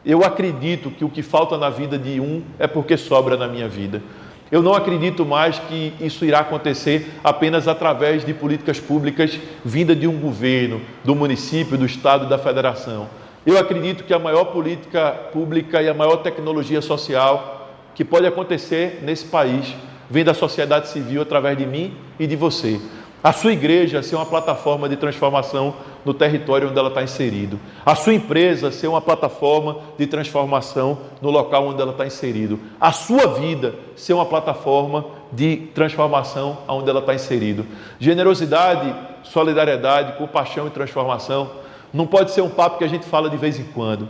Eu 0.05 0.23
acredito 0.23 0.89
que 0.89 1.03
o 1.03 1.09
que 1.09 1.21
falta 1.21 1.57
na 1.57 1.69
vida 1.69 1.99
de 1.99 2.21
um 2.21 2.41
é 2.57 2.65
porque 2.65 2.95
sobra 2.95 3.35
na 3.35 3.45
minha 3.45 3.67
vida. 3.67 4.01
Eu 4.49 4.61
não 4.61 4.73
acredito 4.73 5.25
mais 5.25 5.59
que 5.59 5.93
isso 5.99 6.23
irá 6.23 6.39
acontecer 6.39 7.11
apenas 7.21 7.67
através 7.67 8.23
de 8.23 8.33
políticas 8.33 8.79
públicas 8.79 9.37
vinda 9.65 9.93
de 9.93 10.07
um 10.07 10.17
governo, 10.17 10.79
do 11.03 11.13
município, 11.13 11.77
do 11.77 11.85
estado 11.85 12.25
e 12.25 12.29
da 12.29 12.37
federação. 12.37 13.09
Eu 13.45 13.57
acredito 13.59 14.05
que 14.05 14.13
a 14.13 14.19
maior 14.19 14.45
política 14.45 15.11
pública 15.33 15.81
e 15.81 15.89
a 15.89 15.93
maior 15.93 16.17
tecnologia 16.17 16.81
social 16.81 17.56
que 17.97 18.05
pode 18.05 18.27
acontecer 18.27 19.01
nesse 19.01 19.25
país 19.25 19.75
vem 20.07 20.23
da 20.23 20.33
sociedade 20.33 20.87
civil 20.87 21.23
através 21.23 21.57
de 21.57 21.65
mim 21.65 21.97
e 22.19 22.27
de 22.27 22.35
você 22.35 22.79
a 23.23 23.33
sua 23.33 23.51
igreja 23.51 24.03
ser 24.03 24.15
uma 24.15 24.25
plataforma 24.27 24.87
de 24.87 24.95
transformação 24.95 25.73
no 26.05 26.13
território 26.13 26.69
onde 26.69 26.77
ela 26.77 26.89
está 26.89 27.01
inserido, 27.01 27.59
a 27.83 27.95
sua 27.95 28.13
empresa 28.13 28.71
ser 28.71 28.87
uma 28.87 29.01
plataforma 29.01 29.79
de 29.97 30.05
transformação 30.05 30.99
no 31.21 31.31
local 31.31 31.67
onde 31.67 31.81
ela 31.81 31.91
está 31.91 32.05
inserido, 32.05 32.59
a 32.79 32.91
sua 32.91 33.27
vida 33.39 33.73
ser 33.95 34.13
uma 34.13 34.25
plataforma 34.25 35.03
de 35.31 35.57
transformação 35.73 36.59
onde 36.67 36.89
ela 36.89 36.99
está 36.99 37.15
inserido. 37.15 37.65
Generosidade, 37.99 38.95
solidariedade, 39.23 40.17
compaixão 40.17 40.67
e 40.67 40.69
transformação 40.69 41.49
não 41.91 42.05
pode 42.05 42.31
ser 42.31 42.41
um 42.41 42.49
papo 42.49 42.77
que 42.77 42.83
a 42.83 42.89
gente 42.89 43.05
fala 43.05 43.29
de 43.29 43.35
vez 43.35 43.59
em 43.59 43.65
quando. 43.65 44.07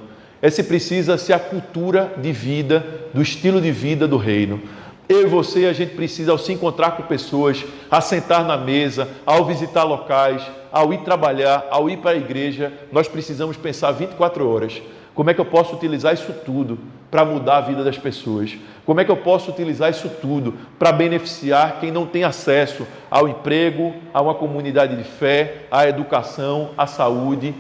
Esse 0.48 0.64
precisa 0.64 1.18
ser 1.18 1.34
a 1.34 1.40
cultura 1.40 2.14
de 2.16 2.32
vida, 2.32 2.82
do 3.14 3.22
estilo 3.22 3.60
de 3.60 3.70
vida 3.70 4.08
do 4.08 4.16
reino. 4.16 4.62
Eu 5.10 5.24
e 5.24 5.26
você, 5.26 5.66
a 5.66 5.74
gente 5.74 5.94
precisa, 5.94 6.32
ao 6.32 6.38
se 6.38 6.54
encontrar 6.54 6.92
com 6.92 7.04
pessoas, 7.04 7.66
a 7.92 8.00
sentar 8.00 8.46
na 8.46 8.56
mesa, 8.56 9.10
ao 9.26 9.44
visitar 9.44 9.84
locais, 9.84 10.42
ao 10.72 10.94
ir 10.94 11.00
trabalhar, 11.00 11.68
ao 11.70 11.90
ir 11.90 11.98
para 11.98 12.12
a 12.12 12.16
igreja, 12.16 12.72
nós 12.94 13.10
precisamos 13.10 13.58
pensar 13.58 13.92
24 13.92 14.50
horas. 14.50 14.82
Como 15.14 15.30
é 15.30 15.34
que 15.34 15.42
eu 15.42 15.46
posso 15.46 15.76
utilizar 15.76 16.14
isso 16.14 16.32
tudo 16.46 16.80
para 17.12 17.26
mudar 17.26 17.58
a 17.58 17.62
vida 17.62 17.84
das 17.84 17.98
pessoas? 17.98 18.58
Como 18.86 19.02
é 19.02 19.04
que 19.04 19.12
eu 19.12 19.18
posso 19.18 19.52
utilizar 19.52 19.92
isso 19.92 20.08
tudo 20.22 20.54
para 20.80 20.94
beneficiar 20.94 21.82
quem 21.82 21.92
não 21.92 22.06
tem 22.06 22.24
acesso 22.24 22.88
ao 23.12 23.28
emprego, 23.28 23.94
a 24.14 24.22
uma 24.22 24.34
comunidade 24.34 24.96
de 24.96 25.04
fé, 25.04 25.66
à 25.70 25.90
educação, 25.90 26.70
à 26.78 26.88
saúde, 26.88 27.54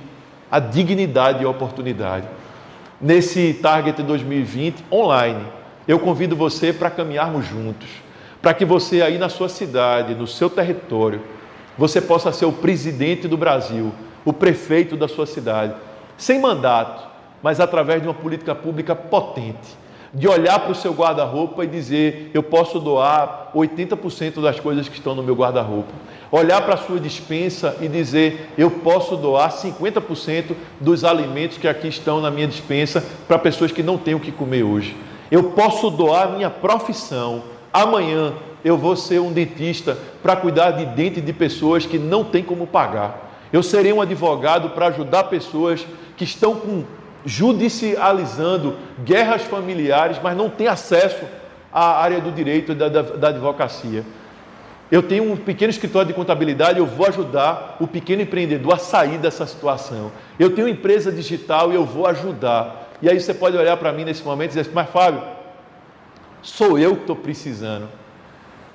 à 0.49 0.57
dignidade 0.57 1.43
e 1.43 1.45
à 1.45 1.49
oportunidade? 1.49 2.36
Nesse 2.99 3.53
Target 3.53 4.01
2020 4.01 4.85
online, 4.91 5.45
eu 5.87 5.99
convido 5.99 6.35
você 6.35 6.73
para 6.73 6.89
caminharmos 6.89 7.45
juntos, 7.45 7.87
para 8.41 8.55
que 8.55 8.65
você 8.65 9.03
aí 9.03 9.19
na 9.19 9.29
sua 9.29 9.47
cidade, 9.47 10.15
no 10.15 10.25
seu 10.25 10.49
território, 10.49 11.21
você 11.77 12.01
possa 12.01 12.31
ser 12.31 12.45
o 12.45 12.51
presidente 12.51 13.27
do 13.27 13.37
Brasil, 13.37 13.93
o 14.25 14.33
prefeito 14.33 14.97
da 14.97 15.07
sua 15.07 15.27
cidade, 15.27 15.75
sem 16.17 16.41
mandato, 16.41 17.07
mas 17.43 17.59
através 17.59 18.01
de 18.01 18.07
uma 18.07 18.15
política 18.15 18.55
pública 18.55 18.95
potente, 18.95 19.77
de 20.13 20.27
olhar 20.27 20.59
para 20.59 20.71
o 20.71 20.75
seu 20.75 20.93
guarda-roupa 20.93 21.63
e 21.63 21.67
dizer: 21.67 22.31
eu 22.33 22.43
posso 22.43 22.79
doar 22.79 23.51
80% 23.55 24.41
das 24.41 24.59
coisas 24.59 24.87
que 24.87 24.95
estão 24.95 25.15
no 25.15 25.23
meu 25.23 25.35
guarda-roupa. 25.35 25.91
Olhar 26.31 26.61
para 26.61 26.75
a 26.75 26.77
sua 26.77 26.99
dispensa 26.99 27.77
e 27.81 27.87
dizer: 27.87 28.53
eu 28.57 28.69
posso 28.69 29.15
doar 29.15 29.51
50% 29.51 30.55
dos 30.79 31.03
alimentos 31.03 31.57
que 31.57 31.67
aqui 31.67 31.87
estão 31.87 32.19
na 32.21 32.31
minha 32.31 32.47
dispensa 32.47 33.03
para 33.27 33.37
pessoas 33.39 33.71
que 33.71 33.83
não 33.83 33.97
têm 33.97 34.15
o 34.15 34.19
que 34.19 34.31
comer 34.31 34.63
hoje. 34.63 34.95
Eu 35.29 35.51
posso 35.51 35.89
doar 35.89 36.31
minha 36.31 36.49
profissão. 36.49 37.43
Amanhã 37.73 38.33
eu 38.63 38.77
vou 38.77 38.95
ser 38.95 39.19
um 39.19 39.31
dentista 39.31 39.97
para 40.23 40.35
cuidar 40.35 40.71
de 40.71 40.85
dente 40.85 41.21
de 41.21 41.33
pessoas 41.33 41.85
que 41.85 41.97
não 41.97 42.23
têm 42.23 42.43
como 42.43 42.65
pagar. 42.65 43.27
Eu 43.51 43.63
serei 43.63 43.93
um 43.93 44.01
advogado 44.01 44.71
para 44.71 44.87
ajudar 44.87 45.25
pessoas 45.25 45.85
que 46.17 46.23
estão 46.23 46.55
com, 46.55 46.83
judicializando 47.25 48.75
guerras 49.03 49.43
familiares, 49.43 50.19
mas 50.21 50.35
não 50.35 50.49
têm 50.49 50.67
acesso 50.67 51.25
à 51.71 52.01
área 52.01 52.21
do 52.21 52.31
direito 52.31 52.71
e 52.71 52.75
da, 52.75 52.89
da, 52.89 53.01
da 53.01 53.27
advocacia. 53.29 54.03
Eu 54.89 55.03
tenho 55.03 55.31
um 55.31 55.35
pequeno 55.35 55.69
escritório 55.69 56.07
de 56.07 56.13
contabilidade, 56.13 56.79
eu 56.79 56.85
vou 56.85 57.07
ajudar 57.07 57.75
o 57.79 57.87
pequeno 57.87 58.21
empreendedor 58.21 58.75
a 58.75 58.77
sair 58.77 59.17
dessa 59.17 59.45
situação. 59.45 60.11
Eu 60.39 60.51
tenho 60.55 60.67
uma 60.67 60.73
empresa 60.73 61.11
digital 61.11 61.71
e 61.71 61.75
eu 61.75 61.85
vou 61.85 62.07
ajudar. 62.07 62.89
E 63.01 63.09
aí 63.09 63.19
você 63.19 63.33
pode 63.33 63.57
olhar 63.57 63.75
para 63.75 63.91
mim 63.91 64.05
nesse 64.05 64.23
momento 64.23 64.51
e 64.51 64.55
dizer 64.55 64.61
assim, 64.61 64.71
mas 64.73 64.89
Fábio, 64.89 65.21
sou 66.41 66.79
eu 66.79 66.95
que 66.95 67.01
estou 67.01 67.15
precisando. 67.17 67.89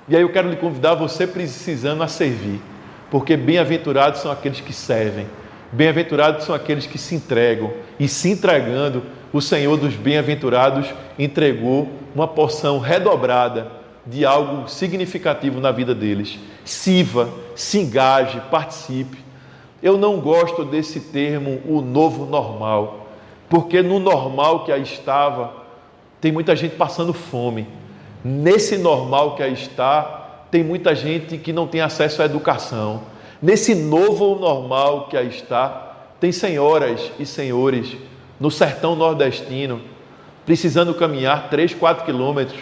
E 0.07 0.15
aí 0.15 0.21
eu 0.21 0.31
quero 0.31 0.49
lhe 0.49 0.55
convidar, 0.55 0.93
você 0.93 1.25
precisando 1.25 2.03
a 2.03 2.07
servir. 2.07 2.61
Porque 3.09 3.35
bem-aventurados 3.35 4.21
são 4.21 4.31
aqueles 4.31 4.59
que 4.59 4.73
servem. 4.73 5.27
Bem-aventurados 5.73 6.45
são 6.45 6.55
aqueles 6.55 6.85
que 6.85 6.97
se 6.97 7.15
entregam. 7.15 7.73
E 7.99 8.07
se 8.07 8.29
entregando, 8.29 9.03
o 9.31 9.41
Senhor 9.41 9.75
dos 9.77 9.95
bem-aventurados 9.95 10.87
entregou 11.19 11.89
uma 12.15 12.27
porção 12.27 12.79
redobrada 12.79 13.71
de 14.05 14.25
algo 14.25 14.69
significativo 14.69 15.59
na 15.59 15.71
vida 15.71 15.93
deles. 15.93 16.39
Sirva, 16.63 17.29
se 17.55 17.79
engaje, 17.79 18.41
participe. 18.51 19.17
Eu 19.81 19.97
não 19.97 20.19
gosto 20.19 20.63
desse 20.63 20.99
termo, 20.99 21.61
o 21.65 21.81
novo 21.81 22.25
normal 22.25 23.03
porque 23.53 23.83
no 23.83 23.99
normal 23.99 24.65
que 24.65 24.71
aí 24.71 24.81
estava, 24.81 25.53
tem 26.19 26.31
muita 26.31 26.55
gente 26.55 26.75
passando 26.75 27.13
fome. 27.13 27.67
Nesse 28.25 28.79
normal 28.79 29.35
que 29.35 29.43
aí 29.43 29.53
está, 29.53 30.47
tem 30.49 30.63
muita 30.63 30.95
gente 30.95 31.37
que 31.37 31.53
não 31.53 31.67
tem 31.67 31.79
acesso 31.79 32.23
à 32.23 32.25
educação. 32.25 33.01
Nesse 33.43 33.75
novo 33.75 34.35
normal 34.39 35.09
que 35.09 35.17
aí 35.17 35.27
está, 35.27 35.97
tem 36.17 36.31
senhoras 36.31 37.11
e 37.19 37.25
senhores 37.25 37.97
no 38.39 38.49
sertão 38.49 38.95
nordestino 38.95 39.81
precisando 40.45 40.93
caminhar 40.93 41.49
3, 41.49 41.73
4 41.73 42.05
quilômetros 42.05 42.57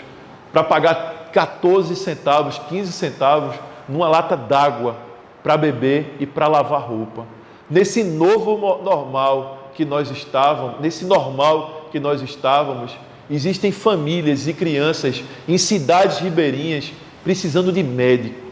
para 0.52 0.64
pagar 0.64 1.30
14 1.32 1.96
centavos, 1.96 2.58
15 2.68 2.94
centavos 2.94 3.56
numa 3.88 4.10
lata 4.10 4.36
d'água 4.36 4.98
para 5.44 5.56
beber 5.56 6.16
e 6.20 6.26
para 6.26 6.48
lavar 6.48 6.82
roupa. 6.82 7.28
Nesse 7.70 8.04
novo 8.04 8.82
normal 8.84 9.72
que 9.76 9.86
nós 9.86 10.10
estávamos, 10.10 10.82
nesse 10.82 11.06
normal 11.06 11.90
que 11.92 12.00
nós 12.00 12.24
estávamos, 12.24 12.98
existem 13.30 13.72
famílias 13.72 14.48
e 14.48 14.54
crianças 14.54 15.24
em 15.48 15.60
cidades 15.60 16.18
ribeirinhas 16.18 16.92
precisando 17.24 17.72
de 17.72 17.84
médico. 17.84 18.51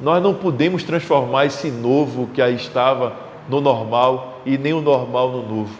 Nós 0.00 0.22
não 0.22 0.34
podemos 0.34 0.82
transformar 0.82 1.46
esse 1.46 1.70
novo 1.70 2.28
que 2.28 2.40
aí 2.40 2.54
estava 2.54 3.14
no 3.48 3.60
normal 3.60 4.40
e 4.46 4.56
nem 4.56 4.72
o 4.72 4.80
normal 4.80 5.30
no 5.30 5.42
novo. 5.42 5.74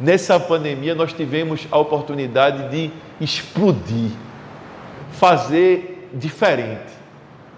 Nessa 0.00 0.38
pandemia, 0.38 0.94
nós 0.94 1.12
tivemos 1.12 1.66
a 1.70 1.78
oportunidade 1.78 2.70
de 2.70 2.90
explodir, 3.20 4.10
fazer 5.12 6.08
diferente, 6.12 6.92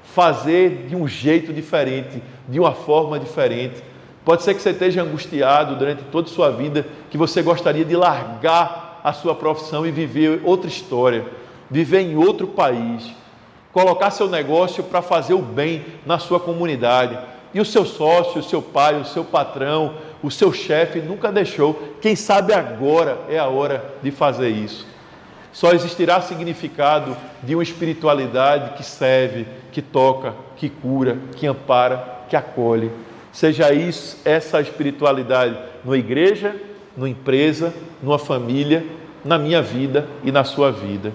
fazer 0.04 0.86
de 0.88 0.94
um 0.94 1.08
jeito 1.08 1.52
diferente, 1.52 2.22
de 2.48 2.60
uma 2.60 2.72
forma 2.72 3.18
diferente. 3.18 3.82
Pode 4.24 4.42
ser 4.42 4.54
que 4.54 4.60
você 4.60 4.70
esteja 4.70 5.02
angustiado 5.02 5.76
durante 5.76 6.02
toda 6.04 6.28
a 6.28 6.32
sua 6.32 6.50
vida, 6.50 6.86
que 7.10 7.16
você 7.16 7.42
gostaria 7.42 7.84
de 7.84 7.96
largar 7.96 9.00
a 9.02 9.12
sua 9.12 9.34
profissão 9.34 9.86
e 9.86 9.90
viver 9.90 10.42
outra 10.44 10.68
história, 10.68 11.24
viver 11.70 12.00
em 12.00 12.16
outro 12.16 12.46
país, 12.46 13.10
colocar 13.72 14.10
seu 14.10 14.28
negócio 14.28 14.82
para 14.84 15.02
fazer 15.02 15.34
o 15.34 15.42
bem 15.42 15.84
na 16.06 16.18
sua 16.18 16.40
comunidade. 16.40 17.18
E 17.52 17.60
o 17.60 17.64
seu 17.64 17.84
sócio, 17.84 18.40
o 18.40 18.44
seu 18.44 18.60
pai, 18.60 19.00
o 19.00 19.04
seu 19.04 19.24
patrão, 19.24 19.94
o 20.22 20.30
seu 20.30 20.52
chefe 20.52 21.00
nunca 21.00 21.32
deixou. 21.32 21.94
Quem 22.00 22.14
sabe 22.14 22.52
agora 22.52 23.18
é 23.28 23.38
a 23.38 23.46
hora 23.46 23.94
de 24.02 24.10
fazer 24.10 24.50
isso. 24.50 24.86
Só 25.52 25.72
existirá 25.72 26.20
significado 26.20 27.16
de 27.42 27.54
uma 27.54 27.62
espiritualidade 27.62 28.76
que 28.76 28.84
serve, 28.84 29.46
que 29.72 29.80
toca, 29.80 30.34
que 30.56 30.68
cura, 30.68 31.18
que 31.36 31.46
ampara, 31.46 32.24
que 32.28 32.36
acolhe. 32.36 32.90
Seja 33.32 33.72
isso, 33.72 34.18
essa 34.24 34.60
espiritualidade 34.60 35.56
numa 35.84 35.96
igreja, 35.96 36.54
numa 36.96 37.08
empresa, 37.08 37.72
numa 38.02 38.18
família, 38.18 38.84
na 39.24 39.38
minha 39.38 39.62
vida 39.62 40.06
e 40.22 40.30
na 40.30 40.44
sua 40.44 40.70
vida. 40.70 41.12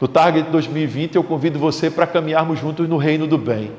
No 0.00 0.06
Target 0.06 0.50
2020, 0.50 1.16
eu 1.16 1.24
convido 1.24 1.58
você 1.58 1.90
para 1.90 2.06
caminharmos 2.06 2.60
juntos 2.60 2.88
no 2.88 2.96
reino 2.96 3.26
do 3.26 3.36
bem. 3.36 3.72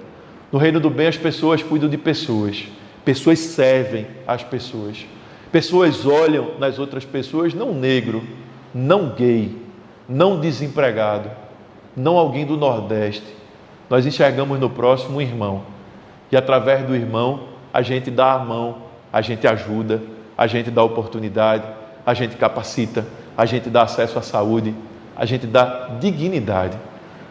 No 0.52 0.60
reino 0.60 0.80
do 0.80 0.90
bem, 0.90 1.08
as 1.08 1.18
pessoas 1.18 1.64
cuidam 1.64 1.88
de 1.88 1.98
pessoas. 1.98 2.68
Pessoas 3.06 3.40
servem 3.40 4.06
às 4.28 4.44
pessoas. 4.44 5.06
Pessoas 5.52 6.06
olham 6.06 6.52
nas 6.60 6.78
outras 6.78 7.06
pessoas, 7.06 7.54
não 7.54 7.74
negro, 7.74 8.22
não 8.74 9.10
gay, 9.10 9.56
não 10.08 10.40
desempregado, 10.40 11.32
não 11.96 12.18
alguém 12.18 12.46
do 12.46 12.58
Nordeste. 12.58 13.36
Nós 13.90 14.06
enxergamos 14.06 14.60
no 14.60 14.70
próximo 14.70 15.18
um 15.18 15.22
irmão. 15.22 15.64
E 16.32 16.38
através 16.38 16.86
do 16.86 16.96
irmão, 16.96 17.46
a 17.74 17.82
gente 17.82 18.12
dá 18.12 18.34
a 18.34 18.40
mão, 18.40 18.84
a 19.12 19.22
gente 19.22 19.48
ajuda, 19.48 20.02
a 20.38 20.46
gente 20.48 20.70
dá 20.70 20.84
oportunidade, 20.84 21.64
a 22.06 22.14
gente 22.14 22.36
capacita, 22.36 23.06
a 23.38 23.46
gente 23.46 23.70
dá 23.70 23.84
acesso 23.84 24.20
à 24.20 24.22
saúde, 24.22 24.76
a 25.20 25.26
gente 25.26 25.46
dá 25.46 25.98
dignidade. 26.00 26.76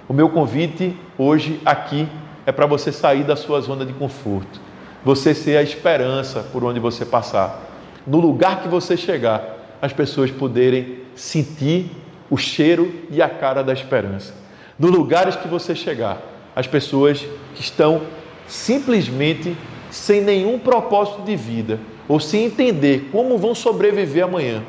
O 0.08 0.12
meu 0.12 0.28
convite 0.28 0.96
hoje 1.18 1.60
aqui 1.64 2.06
é 2.46 2.52
para 2.52 2.66
você 2.66 2.92
sair 2.92 3.24
da 3.24 3.34
sua 3.34 3.60
zona 3.60 3.84
de 3.84 3.92
conforto 3.92 4.68
você 5.04 5.34
ser 5.34 5.56
a 5.56 5.62
esperança 5.62 6.40
por 6.52 6.64
onde 6.64 6.80
você 6.80 7.04
passar. 7.04 7.62
No 8.06 8.18
lugar 8.18 8.62
que 8.62 8.68
você 8.68 8.96
chegar, 8.96 9.76
as 9.80 9.92
pessoas 9.92 10.30
poderem 10.30 10.98
sentir 11.14 11.90
o 12.28 12.36
cheiro 12.36 12.92
e 13.10 13.22
a 13.22 13.28
cara 13.28 13.62
da 13.62 13.72
esperança. 13.72 14.34
No 14.78 14.88
lugares 14.88 15.36
que 15.36 15.48
você 15.48 15.74
chegar, 15.74 16.20
as 16.54 16.66
pessoas 16.66 17.24
que 17.54 17.60
estão 17.60 18.02
simplesmente 18.46 19.56
sem 19.90 20.20
nenhum 20.20 20.58
propósito 20.58 21.22
de 21.22 21.36
vida 21.36 21.80
ou 22.06 22.18
sem 22.20 22.44
entender 22.44 23.08
como 23.12 23.38
vão 23.38 23.54
sobreviver 23.54 24.24
amanhã, 24.24 24.62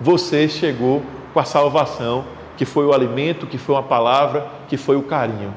você 0.00 0.48
chegou 0.48 1.02
com 1.32 1.40
a 1.40 1.44
salvação, 1.44 2.24
que 2.56 2.64
foi 2.64 2.84
o 2.86 2.92
alimento, 2.92 3.46
que 3.46 3.58
foi 3.58 3.74
uma 3.74 3.82
palavra, 3.82 4.46
que 4.68 4.76
foi 4.76 4.96
o 4.96 5.02
carinho. 5.02 5.54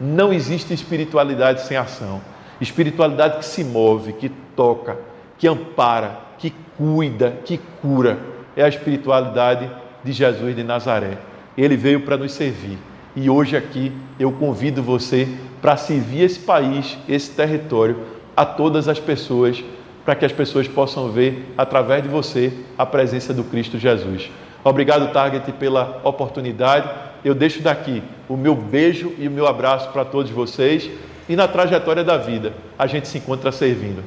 Não 0.00 0.32
existe 0.32 0.72
espiritualidade 0.72 1.62
sem 1.62 1.76
ação. 1.76 2.20
Espiritualidade 2.60 3.38
que 3.38 3.44
se 3.44 3.64
move, 3.64 4.12
que 4.12 4.28
toca, 4.56 4.98
que 5.36 5.46
ampara, 5.46 6.18
que 6.38 6.52
cuida, 6.76 7.38
que 7.44 7.58
cura. 7.80 8.18
É 8.56 8.64
a 8.64 8.68
espiritualidade 8.68 9.70
de 10.02 10.12
Jesus 10.12 10.54
de 10.54 10.64
Nazaré. 10.64 11.18
Ele 11.56 11.76
veio 11.76 12.00
para 12.00 12.16
nos 12.16 12.32
servir. 12.32 12.78
E 13.14 13.28
hoje 13.28 13.56
aqui 13.56 13.92
eu 14.18 14.30
convido 14.32 14.82
você 14.82 15.28
para 15.60 15.76
servir 15.76 16.22
esse 16.22 16.38
país, 16.38 16.96
esse 17.08 17.30
território, 17.30 17.96
a 18.36 18.44
todas 18.44 18.86
as 18.88 19.00
pessoas, 19.00 19.62
para 20.04 20.14
que 20.14 20.24
as 20.24 20.32
pessoas 20.32 20.68
possam 20.68 21.10
ver 21.10 21.52
através 21.58 22.02
de 22.02 22.08
você 22.08 22.52
a 22.76 22.86
presença 22.86 23.34
do 23.34 23.44
Cristo 23.44 23.78
Jesus. 23.78 24.30
Obrigado, 24.64 25.12
Target, 25.12 25.52
pela 25.52 26.00
oportunidade. 26.04 26.88
Eu 27.24 27.34
deixo 27.34 27.62
daqui 27.62 28.02
o 28.28 28.36
meu 28.36 28.54
beijo 28.54 29.14
e 29.18 29.26
o 29.26 29.30
meu 29.30 29.46
abraço 29.46 29.88
para 29.90 30.04
todos 30.04 30.30
vocês 30.30 30.90
e 31.28 31.36
na 31.36 31.48
trajetória 31.48 32.04
da 32.04 32.16
vida 32.16 32.52
a 32.78 32.86
gente 32.86 33.08
se 33.08 33.18
encontra 33.18 33.52
servindo. 33.52 34.02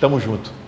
Tamo 0.00 0.18
junto. 0.20 0.59